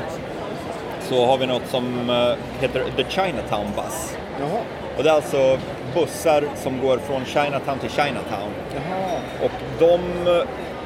så 1.09 1.25
har 1.25 1.37
vi 1.37 1.45
något 1.45 1.67
som 1.67 2.09
eh, 2.09 2.61
heter 2.61 2.83
The 2.97 3.03
Chinatown 3.09 3.65
Bus. 3.75 4.17
Jaha. 4.39 4.59
Och 4.97 5.03
det 5.03 5.09
är 5.09 5.13
alltså 5.13 5.59
bussar 5.93 6.43
som 6.55 6.79
går 6.81 6.97
från 6.97 7.25
Chinatown 7.25 7.79
till 7.79 7.89
Chinatown. 7.89 8.51
Jaha. 8.75 9.19
Och 9.43 9.51
de 9.79 9.99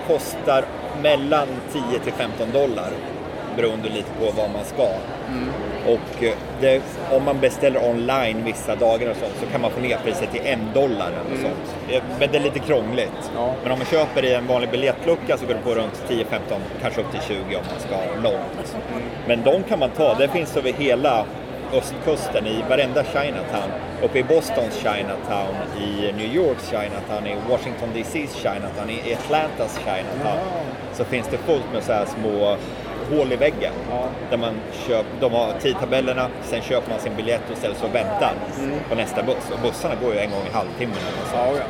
kostar 0.07 0.65
mellan 1.01 1.47
10 1.73 1.99
till 1.99 2.13
15 2.13 2.51
dollar 2.51 2.91
beroende 3.57 3.89
lite 3.89 4.09
på 4.19 4.25
vad 4.41 4.49
man 4.49 4.65
ska. 4.65 4.87
Och 5.93 6.23
eh, 6.23 6.33
det, 6.61 6.81
om 7.11 7.23
man 7.23 7.39
beställer 7.39 7.89
online 7.89 8.43
vissa 8.45 8.75
dagar 8.75 9.09
och 9.09 9.15
sånt 9.17 9.33
så 9.39 9.45
kan 9.51 9.61
man 9.61 9.71
få 9.71 9.79
ner 9.79 9.97
priset 10.03 10.31
till 10.31 10.41
en 10.45 10.59
dollar 10.73 11.07
eller 11.11 11.41
sånt. 11.41 11.75
Eh, 11.91 12.03
Men 12.19 12.29
det 12.31 12.37
är 12.37 12.41
lite 12.43 12.59
krångligt. 12.59 13.31
Ja. 13.35 13.53
Men 13.63 13.71
om 13.71 13.79
man 13.79 13.87
köper 13.87 14.25
i 14.25 14.33
en 14.33 14.47
vanlig 14.47 14.69
biljettlucka 14.71 15.37
så 15.37 15.45
går 15.45 15.53
det 15.53 15.59
på 15.59 15.73
runt 15.75 16.03
10-15, 16.09 16.23
kanske 16.81 17.01
upp 17.01 17.11
till 17.11 17.21
20 17.21 17.35
om 17.55 17.63
man 17.71 17.79
ska 17.79 18.21
långt. 18.29 18.75
Men 19.27 19.43
de 19.43 19.63
kan 19.63 19.79
man 19.79 19.89
ta, 19.89 20.13
det 20.15 20.27
finns 20.27 20.57
över 20.57 20.73
hela 20.73 21.25
östkusten 21.73 22.47
i 22.47 22.63
varenda 22.69 23.03
Chinatown. 23.03 23.69
Uppe 24.03 24.19
i 24.19 24.23
Bostons 24.23 24.75
Chinatown, 24.75 25.55
i 25.81 26.11
New 26.17 26.35
Yorks 26.35 26.69
Chinatown, 26.69 27.27
i 27.27 27.35
Washington 27.49 27.89
DC's 27.95 28.35
Chinatown, 28.41 28.89
i 28.89 29.13
Atlantas 29.13 29.79
Chinatown. 29.79 30.39
Så 30.93 31.03
finns 31.03 31.27
det 31.27 31.37
fullt 31.37 31.73
med 31.73 31.83
så 31.83 31.93
här 31.93 32.05
små 32.05 32.57
hål 33.11 33.33
i 33.33 33.35
väggen. 33.35 33.73
Där 34.29 34.37
man 34.37 34.53
köp, 34.87 35.05
de 35.19 35.33
har 35.33 35.53
tidtabellerna, 35.59 36.27
sen 36.43 36.61
köper 36.61 36.89
man 36.91 36.99
sin 36.99 37.15
biljett 37.15 37.41
och 37.51 37.57
ställer 37.57 37.75
sig 37.75 37.89
och 37.89 37.95
väntar 37.95 38.33
på 38.89 38.95
nästa 38.95 39.23
buss. 39.23 39.49
Och 39.53 39.59
bussarna 39.61 39.95
går 40.03 40.13
ju 40.13 40.19
en 40.19 40.31
gång 40.31 40.43
i 40.51 40.53
halvtimmen. 40.53 40.97
eller. 40.97 41.39
Ja, 41.39 41.53
ja. 41.57 41.63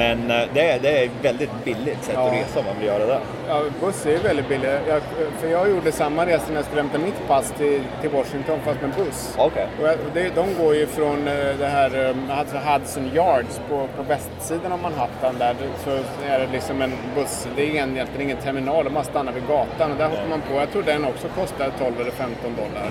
Men 0.00 0.30
eh, 0.30 0.48
det 0.54 0.70
är, 0.70 0.78
det 0.80 1.04
är 1.04 1.10
väldigt 1.22 1.50
billigt 1.64 2.04
sätt 2.04 2.14
Ja. 2.14 2.26
att 2.26 2.32
resa 2.32 2.58
om 2.60 2.64
man 2.66 2.76
vill 2.78 2.86
göra 2.86 3.06
det. 3.06 3.20
ja, 3.48 3.62
buss 3.80 4.06
är 4.06 4.18
väldigt 4.18 4.48
billig. 4.48 4.68
Jag, 4.88 5.00
för 5.40 5.48
jag 5.48 5.70
gjorde 5.70 5.92
samma 5.92 6.26
resa 6.26 6.44
när 6.48 6.54
jag 6.54 6.64
skulle 6.64 6.80
hämta 6.82 6.98
mitt 6.98 7.28
pass 7.28 7.52
till, 7.58 7.82
till 8.00 8.10
Washington 8.10 8.58
fast 8.64 8.80
med 8.80 8.90
buss. 8.96 9.34
Okej. 9.38 9.66
Och 9.80 9.88
jag, 9.88 9.96
det, 10.14 10.28
de 10.34 10.54
går 10.64 10.74
ju 10.74 10.86
från 10.86 11.28
eh, 11.28 11.34
det 11.58 11.66
här 11.66 11.90
eh, 12.30 12.38
alltså 12.38 12.56
Hudson 12.56 13.10
Yards 13.14 13.60
på, 13.68 13.88
på 13.96 14.02
västsidan 14.02 14.72
av 14.72 14.78
Manhattan 14.82 15.34
där. 15.38 15.54
Så 15.84 15.90
är 16.26 16.38
det 16.38 16.48
liksom 16.52 16.82
en 16.82 16.92
buss. 17.14 17.48
Det 17.56 17.62
är 17.62 17.70
ingen, 17.70 17.90
egentligen 17.96 18.22
ingen 18.22 18.36
terminal. 18.42 18.90
Bara 18.90 19.04
stannar 19.04 19.32
vid 19.32 19.46
gatan 19.48 19.92
och 19.92 19.98
där 19.98 20.08
hoppar 20.08 20.28
man 20.30 20.40
på. 20.40 20.54
Jag 20.54 20.72
tror 20.72 20.82
den 20.82 21.04
också 21.04 21.28
kostar 21.28 21.70
12 21.78 22.00
eller 22.00 22.10
15 22.10 22.56
dollar 22.56 22.90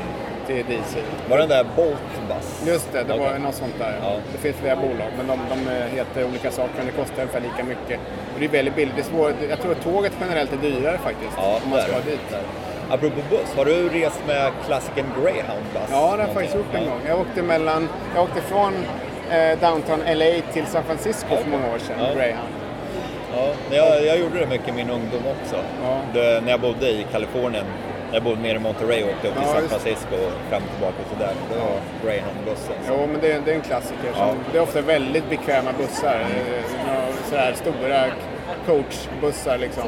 till 0.49 0.65
DC. 0.77 0.99
Var 1.29 1.38
den 1.38 1.49
där 1.49 1.65
Bolt 1.75 2.13
Bus? 2.29 2.63
Just 2.67 2.93
det, 2.93 3.03
det 3.03 3.17
var 3.17 3.27
Okej. 3.27 3.39
något 3.39 3.55
sånt 3.55 3.75
där. 3.79 3.93
Ja. 4.03 4.12
Det 4.31 4.38
finns 4.38 4.55
flera 4.55 4.75
bolag, 4.75 5.09
men 5.17 5.27
de, 5.27 5.39
de 5.49 5.59
heter 5.97 6.23
olika 6.29 6.51
saker, 6.51 6.73
men 6.77 6.85
det 6.85 6.91
kostar 6.91 7.21
ungefär 7.21 7.39
lika 7.41 7.63
mycket. 7.63 7.99
Och 8.33 8.39
det 8.39 8.45
är 8.45 8.49
väldigt 8.49 8.75
billigt. 8.75 8.95
Det 8.95 9.01
är 9.01 9.12
svårt, 9.13 9.33
jag 9.49 9.59
tror 9.62 9.71
att 9.71 9.83
tåget 9.83 10.13
generellt 10.21 10.53
är 10.53 10.57
dyrare 10.57 10.97
faktiskt, 10.97 11.33
Ja, 11.38 11.59
om 11.63 11.69
man 11.69 11.81
ska 11.81 11.91
dit. 12.12 12.19
där. 12.31 12.41
Apropå 12.95 13.21
buss, 13.29 13.49
har 13.57 13.65
du 13.65 13.89
rest 13.89 14.21
med 14.27 14.51
klassikern 14.65 15.05
Greyhound 15.21 15.65
Bus? 15.73 15.81
Ja, 15.91 15.97
det 16.01 16.07
har 16.12 16.17
jag 16.17 16.29
faktiskt 16.29 16.55
gjort 16.55 16.73
en 16.73 16.85
gång. 16.85 17.01
Jag 17.07 17.19
åkte, 17.19 17.41
mellan, 17.41 17.89
jag 18.15 18.23
åkte 18.23 18.41
från 18.41 18.73
eh, 19.31 19.59
downtown 19.59 19.99
LA 20.19 20.31
till 20.53 20.65
San 20.65 20.83
Francisco 20.83 21.35
för 21.43 21.49
många 21.49 21.67
år 21.73 21.79
sedan, 21.79 21.95
Ja. 21.99 22.13
Greyhound. 22.15 22.49
Ja, 23.35 23.53
jag, 23.69 24.05
jag 24.05 24.19
gjorde 24.19 24.39
det 24.39 24.47
mycket 24.47 24.67
i 24.67 24.71
min 24.71 24.89
ungdom 24.89 25.21
också. 25.41 25.55
Ja. 25.83 25.99
Det, 26.13 26.41
när 26.43 26.51
jag 26.51 26.59
bodde 26.59 26.89
i 26.89 27.05
Kalifornien, 27.12 27.65
jag 28.13 28.23
bodde 28.23 28.41
nere 28.41 28.55
i 28.55 28.59
Monterey 28.59 29.03
och 29.03 29.09
åkte 29.09 29.27
upp 29.27 29.33
till 29.33 29.43
Ja, 29.45 29.53
San 29.53 29.69
Francisco 29.69 30.15
och 30.15 30.31
fram 30.49 30.61
och 30.63 30.69
tillbaka 30.71 30.95
och 31.05 31.09
sådär. 31.17 31.33
Det 31.51 31.59
var 31.59 31.75
Greyhound-bussen. 32.03 32.75
Jo, 32.87 33.07
men 33.11 33.21
det, 33.21 33.31
är- 33.31 33.41
det 33.45 33.51
är 33.51 33.55
en 33.55 33.61
klassiker. 33.61 34.11
Som, 34.13 34.21
Ja. 34.27 34.33
Det 34.51 34.57
är 34.57 34.61
ofta 34.61 34.81
väldigt 34.81 35.29
bekväma 35.29 35.69
bussar. 35.77 36.19
eh, 36.19 36.63
Sådär 37.29 37.53
stora 37.55 38.03
coachbussar 38.65 39.57
liksom. 39.57 39.83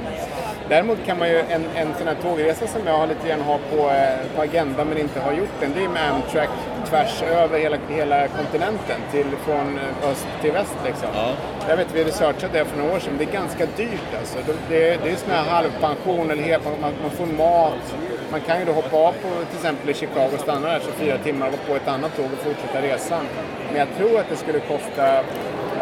Däremot 0.69 0.97
kan 1.05 1.19
man 1.19 1.29
ju, 1.29 1.39
en, 1.39 1.65
en 1.75 1.87
sån 1.97 2.07
här 2.07 2.15
tågresa 2.21 2.67
som 2.67 2.81
jag 2.85 2.97
har 2.97 3.07
lite 3.07 3.27
grann 3.27 3.41
har 3.41 3.57
på, 3.71 3.89
eh, 3.89 4.35
på 4.35 4.41
agendan 4.41 4.87
men 4.87 4.97
inte 4.97 5.19
har 5.19 5.31
gjort 5.33 5.49
den, 5.59 5.73
det 5.77 5.83
är 5.83 5.89
med 5.89 6.11
Amtrak 6.13 6.49
tvärs 6.89 7.23
över 7.23 7.59
hela, 7.59 7.77
hela 7.89 8.27
kontinenten, 8.27 9.01
till, 9.11 9.25
från 9.45 9.77
eh, 9.79 10.09
öst 10.11 10.27
till 10.41 10.51
väst 10.51 10.75
liksom. 10.85 11.07
Ja. 11.13 11.29
Jag 11.69 11.77
vet, 11.77 11.87
vi 11.93 12.03
researchade 12.03 12.59
det 12.59 12.65
för 12.65 12.77
några 12.77 12.95
år 12.95 12.99
sedan, 12.99 13.13
det 13.17 13.23
är 13.23 13.31
ganska 13.33 13.65
dyrt 13.77 14.09
alltså. 14.19 14.37
Det, 14.45 14.53
det, 14.75 14.99
det 15.03 15.09
är 15.11 15.15
sån 15.15 15.31
här 15.31 15.43
halvpension 15.49 16.31
eller 16.31 16.43
helt, 16.43 16.63
man, 16.81 16.93
man 17.01 17.11
får 17.11 17.25
mat. 17.25 17.95
Man 18.31 18.41
kan 18.41 18.59
ju 18.59 18.65
då 18.65 18.71
hoppa 18.71 18.97
av 18.97 19.11
på 19.11 19.45
till 19.49 19.55
exempel 19.55 19.89
i 19.89 19.93
Chicago 19.93 20.29
och 20.33 20.39
stanna 20.39 20.67
där 20.67 20.79
så 20.79 20.91
fyra 20.91 21.17
timmar 21.17 21.47
och 21.47 21.53
vara 21.53 21.63
på 21.67 21.75
ett 21.75 21.87
annat 21.87 22.15
tåg 22.17 22.25
och 22.25 22.43
fortsätta 22.45 22.81
resan. 22.81 23.25
Men 23.69 23.79
jag 23.79 23.87
tror 23.97 24.19
att 24.19 24.29
det 24.29 24.35
skulle 24.35 24.59
kosta, 24.59 25.19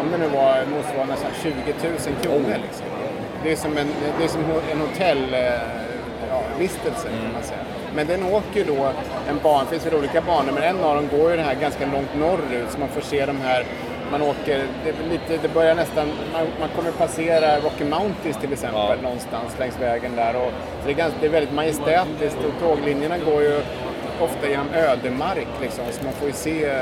om 0.00 0.10
det 0.12 0.18
nu 0.18 0.28
var, 0.28 0.66
måste 0.76 0.96
vara 0.96 1.06
nästan 1.06 1.30
20 1.42 1.52
000 1.52 2.22
kronor 2.22 2.56
liksom. 2.66 2.86
Det 3.42 3.52
är 3.52 3.56
som 3.56 3.78
en, 3.78 3.88
det 4.18 4.24
är 4.24 4.28
som 4.28 4.44
en 4.72 4.80
hotellvistelse 4.80 5.80
vistelse, 6.58 7.08
kan 7.08 7.32
man 7.32 7.42
säga. 7.42 7.64
Men 7.94 8.06
den 8.06 8.22
åker 8.22 8.58
ju 8.60 8.64
då 8.64 8.92
en 9.28 9.38
bana, 9.42 9.64
det 9.64 9.70
finns 9.70 9.86
väl 9.86 9.94
olika 9.94 10.20
banor, 10.20 10.52
men 10.52 10.62
en 10.62 10.84
av 10.84 10.96
dem 10.96 11.08
går 11.18 11.30
ju 11.30 11.36
det 11.36 11.42
här 11.42 11.54
ganska 11.54 11.86
långt 11.86 12.14
norrut 12.14 12.70
så 12.70 12.78
man 12.78 12.88
får 12.88 13.00
se 13.00 13.26
de 13.26 13.36
här 13.36 13.64
man 14.10 14.22
åker, 14.22 14.62
det, 14.84 14.92
lite, 15.10 15.42
det 15.42 15.48
börjar 15.54 15.74
nästan, 15.74 16.08
man, 16.32 16.46
man 16.60 16.68
kommer 16.76 16.90
passera 16.90 17.56
Rocky 17.60 17.84
Mountains 17.84 18.36
till 18.40 18.52
exempel 18.52 18.80
Ja. 18.96 19.02
någonstans 19.02 19.58
längs 19.58 19.80
vägen 19.80 20.16
där. 20.16 20.36
Och, 20.36 20.52
så 20.80 20.86
det, 20.86 20.90
är 20.92 20.94
ganska, 20.96 21.18
det 21.20 21.26
är 21.26 21.30
väldigt 21.30 21.54
majestätiskt 21.54 22.38
och 22.38 22.52
tåglinjerna 22.68 23.18
går 23.18 23.42
ju 23.42 23.60
ofta 24.20 24.48
genom 24.48 24.66
ödemark 24.74 25.46
liksom, 25.62 25.84
så 25.90 26.04
man 26.04 26.12
får 26.12 26.26
ju 26.28 26.32
se, 26.34 26.72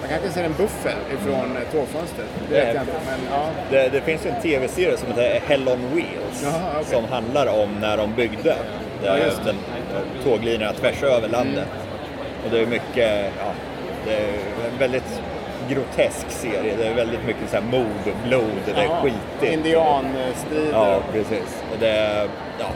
man 0.00 0.08
kanske 0.08 0.28
ser 0.30 0.44
en 0.44 0.52
buffel 0.52 0.96
ifrån 1.14 1.56
eh, 1.56 1.72
tågfönstret. 1.72 2.26
Det 2.50 2.54
Det 2.56 2.70
inte, 2.70 2.80
men 3.06 3.20
ja. 3.32 3.46
Det, 3.70 3.88
det 3.88 4.00
finns 4.00 4.26
ju 4.26 4.30
en 4.30 4.42
tv-serie 4.42 4.96
som 4.96 5.08
heter 5.08 5.40
Hell 5.46 5.68
on 5.68 5.80
Wheels 5.94 6.42
Jaha, 6.42 6.52
okej. 6.72 6.84
som 6.94 7.04
handlar 7.04 7.46
om 7.62 7.68
när 7.80 7.96
de 7.96 8.14
byggde 8.14 8.56
Ja, 9.04 9.16
den, 9.44 9.56
tåglinjerna 10.24 10.72
tvärs 10.72 11.02
över 11.02 11.28
landet. 11.28 11.66
Och 12.44 12.50
det 12.50 12.60
är 12.60 12.66
mycket, 12.66 13.32
ja, 13.38 13.52
det 14.06 14.12
är 14.14 14.78
väldigt 14.78 15.22
grotesk 15.68 16.30
serie. 16.30 16.76
Det 16.78 16.86
är 16.86 16.94
väldigt 16.94 17.24
mycket 17.26 17.50
så 17.50 17.56
här 17.56 17.62
mord, 17.62 18.14
blod, 18.28 18.44
det 18.66 18.70
är 18.70 19.02
skitigt. 19.02 19.52
Indianstrider. 19.52 20.72
Ja, 20.72 21.00
precis. 21.12 21.62
Och 21.72 21.78
det 21.80 21.88
är, 21.88 22.28
ja, 22.58 22.66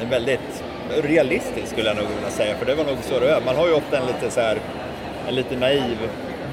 en 0.00 0.10
väldigt 0.10 0.64
realistisk 1.02 1.66
skulle 1.72 1.88
jag 1.88 1.96
nog 1.96 2.06
vilja 2.14 2.30
säga. 2.30 2.54
För 2.56 2.66
det 2.66 2.74
var 2.74 2.84
nog 2.84 2.96
så 3.02 3.20
det 3.20 3.30
är. 3.30 3.40
Man 3.40 3.56
har 3.56 3.66
ju 3.66 3.74
ofta 3.74 3.98
en 3.98 4.06
lite 4.06 4.30
så 4.30 4.40
här, 4.40 4.58
en 5.28 5.34
lite 5.34 5.56
naiv 5.56 5.98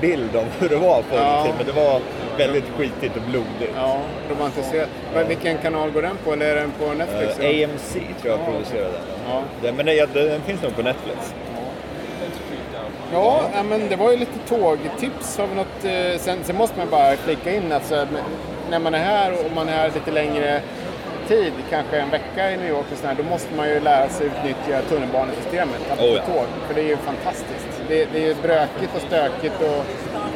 bild 0.01 0.35
av 0.35 0.45
hur 0.59 0.69
det 0.69 0.75
var 0.75 1.01
förr 1.01 1.17
Ja. 1.17 1.47
Men 1.57 1.65
det 1.65 1.71
var 1.71 1.99
väldigt 2.37 2.65
skitigt 2.77 3.15
och 3.15 3.21
blodigt. 3.21 3.73
Ja, 3.75 3.99
romantiserat. 4.29 4.89
Men 5.13 5.27
vilken 5.27 5.57
kanal 5.57 5.91
går 5.91 6.01
den 6.01 6.17
på? 6.23 6.33
Eller 6.33 6.45
är 6.45 6.55
den 6.55 6.71
på 6.71 6.93
Netflix? 6.93 7.39
Eh, 7.39 7.45
eller? 7.49 7.65
AMC 7.65 7.91
tror 7.93 8.07
jag 8.23 8.39
Ja, 8.39 8.45
producerade 8.45 8.91
den. 8.91 9.19
Ja. 9.29 9.41
Det, 9.61 9.71
men 9.71 9.85
det, 9.85 10.13
den 10.13 10.41
finns 10.41 10.61
nog 10.61 10.75
på 10.75 10.81
Netflix. 10.81 11.33
Ja, 13.13 13.49
men 13.69 13.89
det 13.89 13.95
var 13.95 14.11
ju 14.11 14.17
lite 14.17 14.39
tågtips. 14.47 15.37
Har 15.37 15.47
vi 15.47 15.55
något, 15.55 15.85
eh, 15.85 16.19
sen, 16.19 16.37
sen 16.43 16.55
måste 16.55 16.79
man 16.79 16.89
bara 16.89 17.15
flika 17.15 17.55
in 17.55 17.71
alltså, 17.71 18.07
när 18.69 18.79
man 18.79 18.93
är 18.93 18.99
här 18.99 19.31
och 19.45 19.51
man 19.55 19.69
är 19.69 19.73
här 19.73 19.91
lite 19.93 20.11
längre 20.11 20.61
tid, 21.27 21.53
kanske 21.69 21.99
en 21.99 22.09
vecka 22.09 22.51
i 22.51 22.57
New 22.57 22.69
York 22.69 22.85
och 22.91 22.97
sådär, 22.97 23.15
då 23.17 23.23
måste 23.23 23.55
man 23.55 23.69
ju 23.69 23.79
lära 23.79 24.09
sig 24.09 24.27
utnyttja 24.27 24.81
tunnelbanesystemet, 24.89 25.81
apropå 25.91 26.03
Oh 26.03 26.15
ja. 26.15 26.25
tåg. 26.25 26.45
För 26.67 26.73
det 26.73 26.81
är 26.81 26.87
ju 26.87 26.97
fantastiskt. 26.97 27.81
Det, 27.87 28.07
det 28.13 28.23
är 28.23 28.27
ju 28.27 28.35
brökigt 28.35 28.95
och 28.95 29.01
stökigt 29.01 29.61
och, 29.61 29.79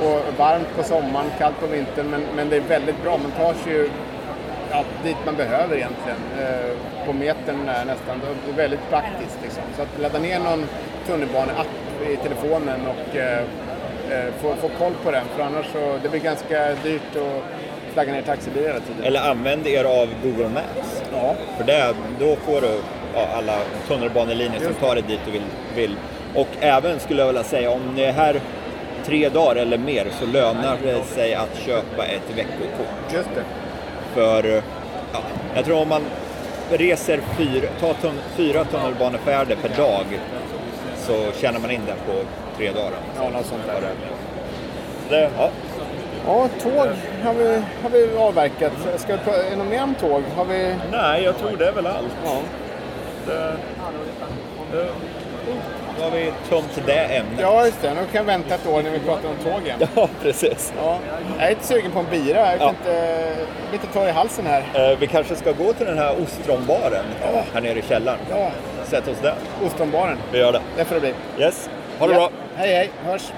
och 0.08 0.22
varmt 0.38 0.76
på 0.78 0.84
sommaren, 0.84 1.32
kallt 1.38 1.60
på 1.60 1.68
vintern, 1.68 2.10
men, 2.10 2.22
men 2.36 2.50
det 2.50 2.56
är 2.56 2.62
väldigt 2.62 3.04
bra. 3.04 3.18
Man 3.18 3.32
tar 3.32 3.54
sig 3.54 3.74
ju 3.74 3.90
ja, 4.72 4.84
dit 5.04 5.18
man 5.26 5.36
behöver 5.36 5.76
egentligen. 5.76 6.20
Eh, 6.40 7.06
på 7.06 7.14
metern 7.14 7.66
nästan. 7.66 8.22
Det 8.46 8.52
är 8.52 8.56
väldigt 8.56 8.90
praktiskt 8.90 9.40
liksom. 9.44 9.64
Så 9.76 9.82
att 9.82 10.02
ladda 10.02 10.20
ner 10.20 10.40
någon 10.40 10.66
tunnelbaneapp 11.08 11.68
i 12.12 12.16
telefonen 12.18 12.80
och 12.88 13.16
eh, 13.16 13.40
eh, 14.12 14.34
få, 14.42 14.56
få 14.56 14.70
koll 14.80 14.94
på 15.04 15.12
den. 15.12 15.26
För 15.36 15.44
annars 15.44 15.66
så 15.66 16.00
det 16.04 16.10
blir 16.10 16.22
ganska 16.22 16.76
dyrt 16.84 17.16
att 17.16 17.44
flagga 17.94 18.14
ner 18.14 18.22
taxibilar 18.22 18.68
hela 18.68 18.80
tiden. 18.80 19.04
Eller 19.04 19.30
använd 19.30 19.68
er 19.68 19.84
av 19.84 20.08
Google 20.24 20.50
Maps. 20.50 21.04
Ja, 21.12 21.36
För 21.58 21.64
det, 21.64 21.94
då 22.20 22.36
får 22.36 22.62
du 22.62 22.80
ja, 23.16 23.28
alla 23.38 23.58
tunnelbanelinjer 23.88 24.60
som 24.60 24.74
tar 24.74 24.96
dig 24.96 25.04
dit 25.08 25.20
du 25.26 25.32
vill, 25.32 25.46
vill. 25.76 25.96
Och 26.36 26.48
även 26.60 27.00
skulle 27.00 27.22
jag 27.22 27.28
vilja 27.28 27.44
säga, 27.44 27.72
om 27.72 27.82
ni 27.96 28.02
är 28.02 28.12
här 28.12 28.42
tre 29.06 29.30
dagar 29.30 29.56
eller 29.56 29.78
mer 29.78 30.08
så 30.20 30.26
lönar 30.26 30.78
det 30.84 31.04
sig 31.04 31.34
att 31.34 31.58
köpa 31.66 32.06
ett 32.06 32.30
veckokort. 32.36 33.14
just 33.14 33.30
det. 33.36 33.44
För 34.14 34.44
ja, 35.14 35.20
jag 35.56 35.66
tror 35.66 35.82
om 35.82 35.90
man 35.90 36.02
reser 36.70 37.20
fyra, 37.38 37.68
tar 37.80 37.94
tun, 37.94 38.20
fyra 38.36 38.66
tunnelbanefärder 38.66 39.56
per 39.56 39.70
dag 39.70 40.06
så 41.08 41.32
tjänar 41.42 41.60
man 41.60 41.72
in 41.72 41.82
det 41.88 41.94
på 42.14 42.20
tre 42.58 42.72
dagar. 42.72 42.92
Ja, 43.16 43.30
något 43.30 43.46
sånt 43.46 43.62
där. 43.68 43.82
Det, 45.10 45.30
ja. 45.38 45.50
Ja, 46.28 46.50
tåg 46.64 46.88
har 47.24 47.34
vi, 47.34 47.62
har 47.84 47.90
vi 47.90 48.18
avverkat. 48.18 48.72
Ska 48.98 49.14
vi 49.16 49.20
prata- 49.24 49.44
är 49.46 49.50
det 49.50 49.56
något 49.56 49.68
mer 49.68 49.84
om 49.84 49.96
tåg? 49.96 50.24
Har 50.36 50.46
vi... 50.46 50.76
Nej, 50.92 51.24
jag 51.24 51.38
tror 51.38 51.58
det 51.58 51.68
är 51.68 51.72
väl 51.72 51.88
allt. 51.88 52.16
Ja. 52.26 52.38
Det, 53.26 53.54
det, 54.72 54.86
då 55.98 56.04
har 56.04 56.12
vi 56.12 56.32
tömt 56.50 56.82
det 56.86 57.00
ämnet. 57.00 57.40
ja, 57.42 57.66
just 57.66 57.82
det. 57.82 57.94
Nu 57.94 58.00
kan 58.12 58.26
vi 58.26 58.32
vänta 58.32 58.56
ett 58.56 58.68
år 58.68 58.84
när 58.84 58.92
vi 58.92 59.00
pratar 59.00 59.30
om 59.30 59.36
tåg 59.44 59.62
igen. 59.66 59.80
Ja, 59.96 60.10
precis. 60.22 60.74
Ja. 60.84 60.98
Jag 61.38 61.46
är 61.46 61.50
lite 61.50 61.64
sugen 61.68 61.92
på 61.92 62.00
en 62.00 62.06
bira. 62.12 62.40
Jag 62.40 62.52
vet 62.52 62.62
Ja. 62.62 62.70
inte, 62.70 63.36
lite 63.72 63.88
torr 63.88 64.08
i 64.08 64.12
halsen 64.12 64.46
här. 64.46 64.92
Eh, 64.92 64.98
vi 65.00 65.08
kanske 65.08 65.36
ska 65.36 65.52
gå 65.52 65.74
till 65.74 65.86
den 65.86 65.98
här 65.98 66.16
ostronbaren 66.24 67.06
Ja. 67.22 67.42
här 67.54 67.62
nere 67.62 67.80
i 67.80 67.82
källaren. 67.82 68.20
Ja, 68.30 68.52
Sätt 68.90 69.08
oss 69.08 69.18
där. 69.22 69.36
ostronbaren. 69.66 70.18
Vi 70.32 70.38
gör 70.38 70.52
det. 70.52 70.62
Det 70.78 70.86
får 70.86 70.96
det 70.96 71.02
bli. 71.02 71.14
Yes. 71.40 71.70
Ha 72.00 72.08
det 72.08 72.14
Ja. 72.14 72.20
bra. 72.20 72.30
Hej, 72.56 72.74
hej. 72.76 72.90
Hörs. 73.06 73.32